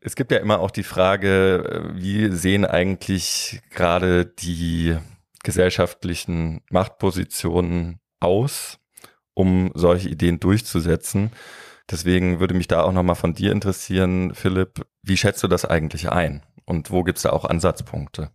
Es 0.00 0.14
gibt 0.14 0.30
ja 0.30 0.38
immer 0.38 0.60
auch 0.60 0.70
die 0.70 0.84
Frage, 0.84 1.92
äh, 1.96 2.00
wie 2.00 2.30
sehen 2.30 2.64
eigentlich 2.64 3.60
gerade 3.70 4.26
die 4.26 4.96
gesellschaftlichen 5.42 6.62
Machtpositionen 6.70 8.00
aus? 8.20 8.78
Um 9.38 9.70
solche 9.74 10.08
Ideen 10.08 10.40
durchzusetzen. 10.40 11.30
Deswegen 11.88 12.40
würde 12.40 12.54
mich 12.54 12.66
da 12.66 12.82
auch 12.82 12.92
nochmal 12.92 13.14
von 13.14 13.34
dir 13.34 13.52
interessieren, 13.52 14.34
Philipp, 14.34 14.84
wie 15.02 15.16
schätzt 15.16 15.42
du 15.42 15.48
das 15.48 15.64
eigentlich 15.64 16.10
ein? 16.10 16.42
Und 16.64 16.90
wo 16.90 17.04
gibt 17.04 17.18
es 17.18 17.22
da 17.22 17.30
auch 17.30 17.44
Ansatzpunkte? 17.44 18.30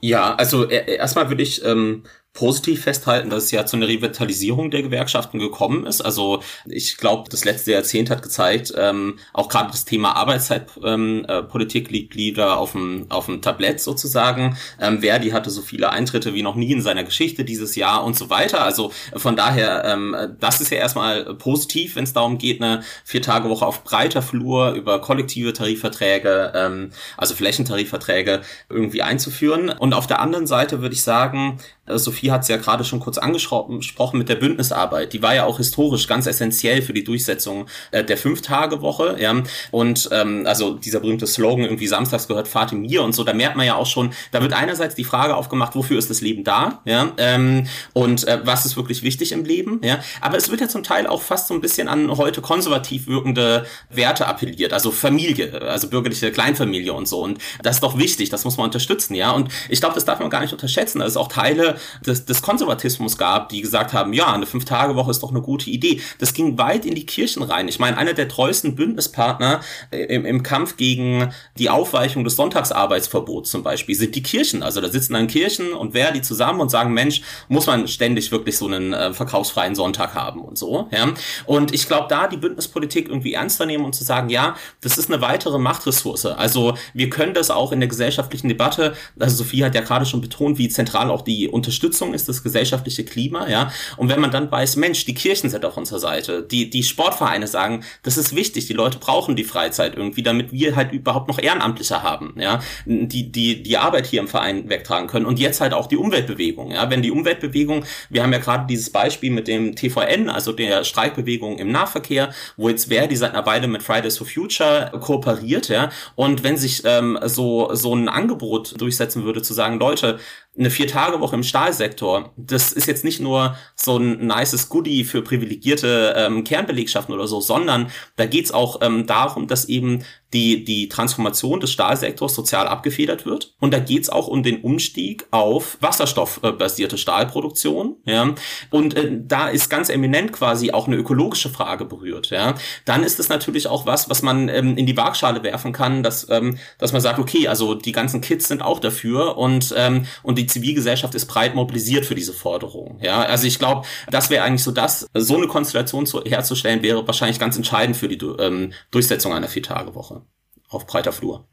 Ja, 0.00 0.34
also 0.36 0.68
erstmal 0.68 1.28
würde 1.30 1.42
ich 1.42 1.64
ähm, 1.64 2.04
positiv 2.36 2.82
festhalten, 2.84 3.30
dass 3.30 3.44
es 3.44 3.50
ja 3.50 3.66
zu 3.66 3.76
einer 3.76 3.88
Revitalisierung 3.88 4.70
der 4.70 4.82
Gewerkschaften 4.82 5.38
gekommen 5.38 5.86
ist. 5.86 6.02
Also 6.02 6.42
ich 6.66 6.98
glaube, 6.98 7.28
das 7.30 7.44
letzte 7.44 7.72
Jahrzehnt 7.72 8.10
hat 8.10 8.22
gezeigt, 8.22 8.72
ähm, 8.76 9.18
auch 9.32 9.48
gerade 9.48 9.70
das 9.70 9.84
Thema 9.84 10.14
Arbeitszeitpolitik 10.14 11.84
ähm, 11.84 11.90
äh, 11.90 11.92
liegt 11.92 12.14
wieder 12.14 12.58
auf 12.58 12.72
dem, 12.72 13.06
auf 13.08 13.26
dem 13.26 13.42
Tablett 13.42 13.80
sozusagen. 13.80 14.56
Ähm, 14.80 15.00
Verdi 15.00 15.30
hatte 15.30 15.50
so 15.50 15.62
viele 15.62 15.90
Eintritte 15.90 16.34
wie 16.34 16.42
noch 16.42 16.54
nie 16.54 16.70
in 16.70 16.82
seiner 16.82 17.04
Geschichte 17.04 17.44
dieses 17.44 17.74
Jahr 17.74 18.04
und 18.04 18.16
so 18.16 18.28
weiter. 18.28 18.62
Also 18.62 18.92
von 19.16 19.34
daher, 19.34 19.84
ähm, 19.86 20.14
das 20.38 20.60
ist 20.60 20.70
ja 20.70 20.78
erstmal 20.78 21.34
positiv, 21.34 21.96
wenn 21.96 22.04
es 22.04 22.12
darum 22.12 22.38
geht, 22.38 22.62
eine 22.62 22.82
Vier-Tage-Woche 23.04 23.64
auf 23.64 23.82
breiter 23.82 24.20
Flur 24.20 24.72
über 24.72 25.00
kollektive 25.00 25.54
Tarifverträge, 25.54 26.52
ähm, 26.54 26.90
also 27.16 27.34
Flächentarifverträge 27.34 28.42
irgendwie 28.68 29.00
einzuführen. 29.00 29.70
Und 29.70 29.94
auf 29.94 30.06
der 30.06 30.20
anderen 30.20 30.46
Seite 30.46 30.82
würde 30.82 30.94
ich 30.94 31.02
sagen, 31.02 31.58
Sophie 31.86 32.30
hat 32.30 32.42
es 32.42 32.48
ja 32.48 32.56
gerade 32.56 32.84
schon 32.84 33.00
kurz 33.00 33.18
angesprochen 33.18 34.18
mit 34.18 34.28
der 34.28 34.34
Bündnisarbeit. 34.36 35.12
Die 35.12 35.22
war 35.22 35.34
ja 35.34 35.44
auch 35.44 35.58
historisch 35.58 36.06
ganz 36.06 36.26
essentiell 36.26 36.82
für 36.82 36.92
die 36.92 37.04
Durchsetzung 37.04 37.66
äh, 37.90 38.04
der 38.04 38.16
Fünf-Tage-Woche. 38.16 39.16
Ja? 39.18 39.42
Und 39.70 40.08
ähm, 40.12 40.44
also 40.46 40.74
dieser 40.74 41.00
berühmte 41.00 41.26
Slogan, 41.26 41.64
irgendwie 41.64 41.86
samstags 41.86 42.28
gehört 42.28 42.48
Vater 42.48 42.76
mir 42.76 43.02
und 43.02 43.14
so, 43.14 43.24
da 43.24 43.32
merkt 43.32 43.56
man 43.56 43.66
ja 43.66 43.76
auch 43.76 43.86
schon, 43.86 44.12
da 44.32 44.42
wird 44.42 44.52
einerseits 44.52 44.94
die 44.94 45.04
Frage 45.04 45.36
aufgemacht, 45.36 45.74
wofür 45.74 45.98
ist 45.98 46.10
das 46.10 46.20
Leben 46.20 46.44
da? 46.44 46.82
Ja? 46.84 47.12
Ähm, 47.18 47.66
und 47.92 48.26
äh, 48.26 48.40
was 48.44 48.66
ist 48.66 48.76
wirklich 48.76 49.02
wichtig 49.02 49.32
im 49.32 49.44
Leben? 49.44 49.80
Ja? 49.84 50.00
Aber 50.20 50.36
es 50.36 50.50
wird 50.50 50.60
ja 50.60 50.68
zum 50.68 50.82
Teil 50.82 51.06
auch 51.06 51.22
fast 51.22 51.48
so 51.48 51.54
ein 51.54 51.60
bisschen 51.60 51.88
an 51.88 52.16
heute 52.16 52.40
konservativ 52.40 53.06
wirkende 53.06 53.66
Werte 53.90 54.26
appelliert, 54.26 54.72
also 54.72 54.90
Familie, 54.90 55.62
also 55.62 55.88
bürgerliche 55.88 56.32
Kleinfamilie 56.32 56.92
und 56.92 57.06
so. 57.06 57.22
Und 57.22 57.38
das 57.62 57.76
ist 57.76 57.82
doch 57.82 57.98
wichtig, 57.98 58.30
das 58.30 58.44
muss 58.44 58.56
man 58.56 58.66
unterstützen, 58.66 59.14
ja. 59.14 59.30
Und 59.30 59.50
ich 59.68 59.80
glaube, 59.80 59.94
das 59.94 60.04
darf 60.04 60.18
man 60.20 60.30
gar 60.30 60.40
nicht 60.40 60.52
unterschätzen. 60.52 60.98
Das 60.98 61.08
ist 61.08 61.16
auch 61.16 61.28
Teile 61.28 61.75
des, 62.04 62.24
des 62.24 62.42
Konservatismus 62.42 63.18
gab, 63.18 63.48
die 63.48 63.60
gesagt 63.60 63.92
haben, 63.92 64.12
ja, 64.12 64.32
eine 64.32 64.46
Fünf-Tage-Woche 64.46 65.10
ist 65.10 65.22
doch 65.22 65.30
eine 65.30 65.42
gute 65.42 65.70
Idee. 65.70 66.00
Das 66.18 66.34
ging 66.34 66.58
weit 66.58 66.84
in 66.84 66.94
die 66.94 67.06
Kirchen 67.06 67.42
rein. 67.42 67.68
Ich 67.68 67.78
meine, 67.78 67.98
einer 67.98 68.14
der 68.14 68.28
treuesten 68.28 68.74
Bündnispartner 68.74 69.60
im, 69.90 70.24
im 70.24 70.42
Kampf 70.42 70.76
gegen 70.76 71.32
die 71.58 71.70
Aufweichung 71.70 72.24
des 72.24 72.36
Sonntagsarbeitsverbots 72.36 73.50
zum 73.50 73.62
Beispiel 73.62 73.94
sind 73.94 74.14
die 74.14 74.22
Kirchen. 74.22 74.62
Also 74.62 74.80
da 74.80 74.88
sitzen 74.88 75.14
dann 75.14 75.26
Kirchen 75.26 75.72
und 75.72 75.94
wer 75.94 76.12
die 76.12 76.22
zusammen 76.22 76.60
und 76.60 76.70
sagen, 76.70 76.92
Mensch, 76.92 77.22
muss 77.48 77.66
man 77.66 77.88
ständig 77.88 78.32
wirklich 78.32 78.56
so 78.56 78.66
einen 78.66 78.92
äh, 78.92 79.12
verkaufsfreien 79.12 79.74
Sonntag 79.74 80.14
haben 80.14 80.40
und 80.40 80.58
so. 80.58 80.88
Ja? 80.92 81.12
Und 81.46 81.72
ich 81.74 81.86
glaube, 81.86 82.06
da 82.08 82.28
die 82.28 82.36
Bündnispolitik 82.36 83.08
irgendwie 83.08 83.34
ernster 83.34 83.66
nehmen 83.66 83.84
und 83.84 83.94
zu 83.94 84.04
sagen, 84.04 84.28
ja, 84.28 84.56
das 84.80 84.98
ist 84.98 85.10
eine 85.10 85.20
weitere 85.20 85.58
Machtressource. 85.58 86.26
Also 86.26 86.74
wir 86.94 87.10
können 87.10 87.34
das 87.34 87.50
auch 87.50 87.72
in 87.72 87.80
der 87.80 87.88
gesellschaftlichen 87.88 88.48
Debatte, 88.48 88.94
also 89.18 89.36
Sophie 89.36 89.64
hat 89.64 89.74
ja 89.74 89.80
gerade 89.80 90.06
schon 90.06 90.20
betont, 90.20 90.58
wie 90.58 90.68
zentral 90.68 91.10
auch 91.10 91.22
die 91.22 91.48
Unterstützung 91.66 92.14
ist 92.14 92.28
das 92.28 92.44
gesellschaftliche 92.44 93.04
Klima, 93.04 93.48
ja. 93.48 93.72
Und 93.96 94.08
wenn 94.08 94.20
man 94.20 94.30
dann 94.30 94.50
weiß, 94.50 94.76
Mensch, 94.76 95.04
die 95.04 95.14
Kirchen 95.14 95.50
sind 95.50 95.64
auf 95.64 95.76
unserer 95.76 95.98
Seite, 95.98 96.44
die, 96.44 96.70
die 96.70 96.84
Sportvereine 96.84 97.48
sagen, 97.48 97.82
das 98.04 98.16
ist 98.16 98.36
wichtig, 98.36 98.66
die 98.66 98.72
Leute 98.72 98.98
brauchen 98.98 99.34
die 99.34 99.42
Freizeit 99.42 99.96
irgendwie, 99.96 100.22
damit 100.22 100.52
wir 100.52 100.76
halt 100.76 100.92
überhaupt 100.92 101.26
noch 101.26 101.40
Ehrenamtliche 101.40 102.04
haben, 102.04 102.34
ja, 102.38 102.60
die, 102.84 103.32
die, 103.32 103.64
die 103.64 103.78
Arbeit 103.78 104.06
hier 104.06 104.20
im 104.20 104.28
Verein 104.28 104.68
wegtragen 104.68 105.08
können. 105.08 105.26
Und 105.26 105.40
jetzt 105.40 105.60
halt 105.60 105.74
auch 105.74 105.88
die 105.88 105.96
Umweltbewegung, 105.96 106.70
ja. 106.70 106.88
Wenn 106.88 107.02
die 107.02 107.10
Umweltbewegung, 107.10 107.84
wir 108.10 108.22
haben 108.22 108.32
ja 108.32 108.38
gerade 108.38 108.68
dieses 108.68 108.90
Beispiel 108.90 109.32
mit 109.32 109.48
dem 109.48 109.74
TVN, 109.74 110.30
also 110.30 110.52
der 110.52 110.84
Streikbewegung 110.84 111.58
im 111.58 111.72
Nahverkehr, 111.72 112.32
wo 112.56 112.68
jetzt 112.68 112.90
wer 112.90 113.08
die 113.08 113.16
seit 113.16 113.34
einer 113.34 113.44
Weile 113.44 113.66
mit 113.66 113.82
Fridays 113.82 114.18
for 114.18 114.26
Future 114.28 114.92
kooperiert, 115.00 115.68
ja. 115.68 115.90
Und 116.14 116.44
wenn 116.44 116.56
sich 116.56 116.82
ähm, 116.84 117.18
so, 117.24 117.74
so 117.74 117.92
ein 117.92 118.08
Angebot 118.08 118.80
durchsetzen 118.80 119.24
würde, 119.24 119.42
zu 119.42 119.52
sagen, 119.52 119.80
Leute, 119.80 120.20
eine 120.58 120.70
Vier-Tage-Woche 120.70 121.36
im 121.36 121.42
Stahlsektor, 121.42 122.32
das 122.36 122.72
ist 122.72 122.86
jetzt 122.86 123.04
nicht 123.04 123.20
nur 123.20 123.56
so 123.74 123.98
ein 123.98 124.26
nices 124.26 124.68
Goodie 124.68 125.04
für 125.04 125.22
privilegierte 125.22 126.14
ähm, 126.16 126.44
Kernbelegschaften 126.44 127.14
oder 127.14 127.26
so, 127.26 127.40
sondern 127.40 127.90
da 128.16 128.26
geht's 128.26 128.52
auch 128.52 128.80
ähm, 128.82 129.06
darum, 129.06 129.48
dass 129.48 129.66
eben 129.66 130.04
die, 130.32 130.64
die 130.64 130.88
Transformation 130.88 131.60
des 131.60 131.70
Stahlsektors 131.70 132.34
sozial 132.34 132.66
abgefedert 132.66 133.26
wird. 133.26 133.54
Und 133.60 133.72
da 133.72 133.78
geht's 133.78 134.08
auch 134.08 134.26
um 134.26 134.42
den 134.42 134.60
Umstieg 134.60 135.26
auf 135.30 135.78
wasserstoffbasierte 135.80 136.98
Stahlproduktion. 136.98 137.96
Ja. 138.04 138.34
Und 138.70 138.96
äh, 138.96 139.10
da 139.12 139.48
ist 139.48 139.70
ganz 139.70 139.88
eminent 139.88 140.32
quasi 140.32 140.72
auch 140.72 140.88
eine 140.88 140.96
ökologische 140.96 141.48
Frage 141.48 141.84
berührt. 141.84 142.30
Ja. 142.30 142.54
Dann 142.84 143.04
ist 143.04 143.20
es 143.20 143.28
natürlich 143.28 143.68
auch 143.68 143.86
was, 143.86 144.10
was 144.10 144.22
man 144.22 144.48
ähm, 144.48 144.76
in 144.76 144.86
die 144.86 144.96
Waagschale 144.96 145.42
werfen 145.44 145.72
kann, 145.72 146.02
dass, 146.02 146.28
ähm, 146.28 146.58
dass 146.78 146.92
man 146.92 147.00
sagt, 147.00 147.20
okay, 147.20 147.46
also 147.46 147.74
die 147.74 147.92
ganzen 147.92 148.20
Kids 148.20 148.48
sind 148.48 148.62
auch 148.62 148.80
dafür 148.80 149.38
und, 149.38 149.72
ähm, 149.76 150.06
und 150.24 150.38
die 150.38 150.46
Zivilgesellschaft 150.46 151.14
ist 151.14 151.26
breit 151.26 151.54
mobilisiert 151.54 152.04
für 152.04 152.16
diese 152.16 152.32
Forderung. 152.32 152.98
Ja. 153.00 153.22
Also 153.22 153.46
ich 153.46 153.60
glaube, 153.60 153.86
das 154.10 154.28
wäre 154.28 154.44
eigentlich 154.44 154.64
so 154.64 154.72
das, 154.72 155.06
so 155.14 155.36
eine 155.36 155.46
Konstellation 155.46 156.04
zu, 156.04 156.22
herzustellen, 156.24 156.82
wäre 156.82 157.06
wahrscheinlich 157.06 157.38
ganz 157.38 157.56
entscheidend 157.56 157.96
für 157.96 158.08
die 158.08 158.16
ähm, 158.16 158.72
Durchsetzung 158.90 159.32
einer 159.32 159.48
Viertagewoche 159.48 160.25
auf 160.68 160.86
breiter 160.86 161.12
Flur. 161.12 161.46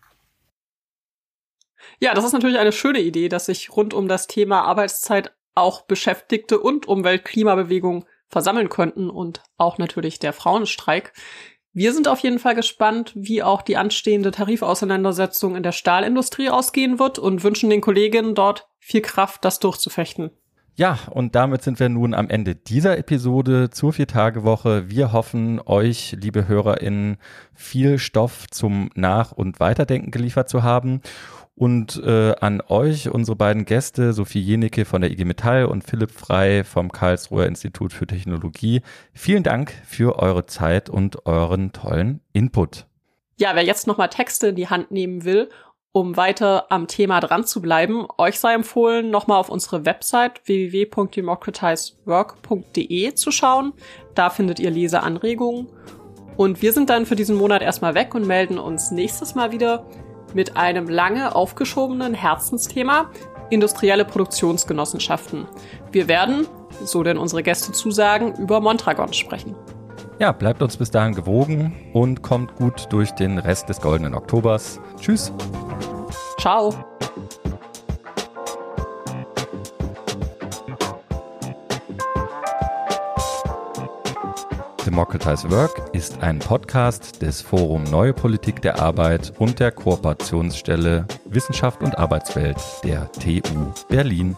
Ja, 1.99 2.13
das 2.13 2.26
ist 2.26 2.34
natürlich 2.34 2.58
eine 2.58 2.71
schöne 2.71 2.99
Idee, 2.99 3.30
dass 3.30 3.45
sich 3.45 3.76
rund 3.76 3.93
um 3.93 4.08
das 4.08 4.28
Thema 4.28 4.62
Arbeitszeit 4.62 5.34
auch 5.56 5.82
Beschäftigte 5.82 6.60
und 6.60 6.88
Umwelt-Klimabewegung 6.88 8.06
versammeln 8.28 8.69
könnten 8.69 9.10
und 9.10 9.43
auch 9.58 9.78
natürlich 9.78 10.19
der 10.19 10.34
Frauenstreik. 10.34 11.13
Wir 11.71 11.93
sind 11.93 12.08
auf 12.08 12.19
jeden 12.19 12.39
Fall 12.39 12.56
gespannt, 12.56 13.12
wie 13.15 13.41
auch 13.41 13.62
die 13.62 13.78
anstehende 13.78 14.32
Tarifauseinandersetzung 14.32 15.56
in 15.56 15.63
der 15.63 15.71
Stahlindustrie 15.71 16.49
ausgehen 16.49 16.99
wird 16.99 17.19
und 17.19 17.43
wünschen 17.43 17.69
den 17.69 17.82
Kolleginnen 17.82 18.36
dort 18.36 18.67
viel 18.80 19.02
Kraft, 19.02 19.45
das 19.45 19.60
durchzufechten. 19.60 20.32
Ja, 20.76 20.98
und 21.12 21.36
damit 21.36 21.62
sind 21.62 21.80
wir 21.80 21.88
nun 21.88 22.16
am 22.16 22.30
Ende 22.30 22.56
dieser 22.56 22.98
Episode 22.98 23.70
zur 23.70 23.94
Vier-Tage-Woche. 23.94 24.90
Wir 24.90 25.14
hoffen, 25.14 25.62
euch, 25.64 26.16
liebe 26.20 26.48
HörerInnen, 26.48 27.18
viel 27.54 28.00
Stoff 28.00 28.48
zum 28.50 28.90
Nach- 28.96 29.32
und 29.32 29.60
Weiterdenken 29.60 30.10
geliefert 30.10 30.50
zu 30.50 30.64
haben. 30.64 31.02
Und 31.54 32.02
äh, 32.04 32.34
an 32.40 32.62
euch, 32.68 33.08
unsere 33.10 33.36
beiden 33.36 33.66
Gäste, 33.66 34.14
Sophie 34.14 34.42
Jenecke 34.42 34.86
von 34.86 35.02
der 35.02 35.12
IG 35.12 35.26
Metall 35.26 35.66
und 35.66 35.84
Philipp 35.84 36.10
Frei 36.10 36.64
vom 36.64 36.92
Karlsruher 36.92 37.46
Institut 37.46 37.94
für 37.94 38.08
Technologie, 38.08 38.82
vielen 39.14 39.44
Dank 39.44 39.72
für 39.86 40.18
eure 40.18 40.48
Zeit 40.48 40.90
und 40.90 41.28
euren 41.28 41.72
tollen 41.72 42.22
Input. 42.34 42.88
Ja, 43.38 43.56
wer 43.56 43.64
jetzt 43.64 43.86
nochmal 43.86 44.10
Texte 44.10 44.48
in 44.48 44.56
die 44.56 44.70
Hand 44.70 44.90
nehmen 44.90 45.24
will 45.24 45.50
um 45.93 46.17
weiter 46.17 46.65
am 46.69 46.88
Thema 46.88 47.19
dran 47.19 47.45
zu 47.45 47.62
bleiben, 47.62 48.08
euch 48.17 48.39
sei 48.39 48.56
empfohlen, 48.56 49.12
nochmal 49.12 49.39
auf 49.39 49.49
unsere 49.49 49.86
Website 49.86 50.41
www.democratizework.de 50.45 53.13
zu 53.13 53.29
schauen. 53.32 53.73
Da 54.15 54.32
findet 54.32 54.60
ihr 54.60 54.71
Leseanregungen. 54.71 55.67
Und 56.36 56.63
wir 56.63 56.73
sind 56.73 56.89
dann 56.89 57.06
für 57.06 57.15
diesen 57.15 57.38
Monat 57.38 57.62
erstmal 57.62 57.93
weg 57.93 58.15
und 58.15 58.25
melden 58.25 58.58
uns 58.58 58.89
nächstes 58.89 59.36
Mal 59.36 59.51
wieder 59.51 59.86
mit 60.34 60.58
einem 60.58 60.89
lange 60.89 61.36
aufgeschobenen 61.36 62.15
Herzensthema, 62.15 63.12
industrielle 63.51 64.03
Produktionsgenossenschaften. 64.03 65.45
Wir 65.91 66.08
werden, 66.08 66.47
so 66.84 67.03
denn 67.03 67.19
unsere 67.19 67.43
Gäste 67.43 67.71
zusagen, 67.71 68.34
über 68.38 68.62
Mondragon 68.62 69.13
sprechen. 69.13 69.56
Ja, 70.19 70.32
bleibt 70.32 70.62
uns 70.62 70.78
bis 70.78 70.91
dahin 70.91 71.15
gewogen 71.15 71.73
und 71.93 72.21
kommt 72.21 72.56
gut 72.56 72.88
durch 72.91 73.12
den 73.12 73.39
Rest 73.39 73.69
des 73.69 73.82
goldenen 73.82 74.13
Oktobers. 74.13 74.80
Tschüss. 74.99 75.34
Ciao. 76.39 76.73
Democratize 84.86 85.49
Work 85.49 85.89
ist 85.93 86.21
ein 86.21 86.39
Podcast 86.39 87.21
des 87.21 87.41
Forum 87.41 87.84
Neue 87.86 88.13
Politik 88.13 88.62
der 88.62 88.80
Arbeit 88.80 89.34
und 89.39 89.60
der 89.60 89.71
Kooperationsstelle 89.71 91.08
Wissenschaft 91.26 91.82
und 91.82 91.97
Arbeitswelt 91.97 92.58
der 92.84 93.10
TU 93.13 93.71
Berlin. 93.88 94.36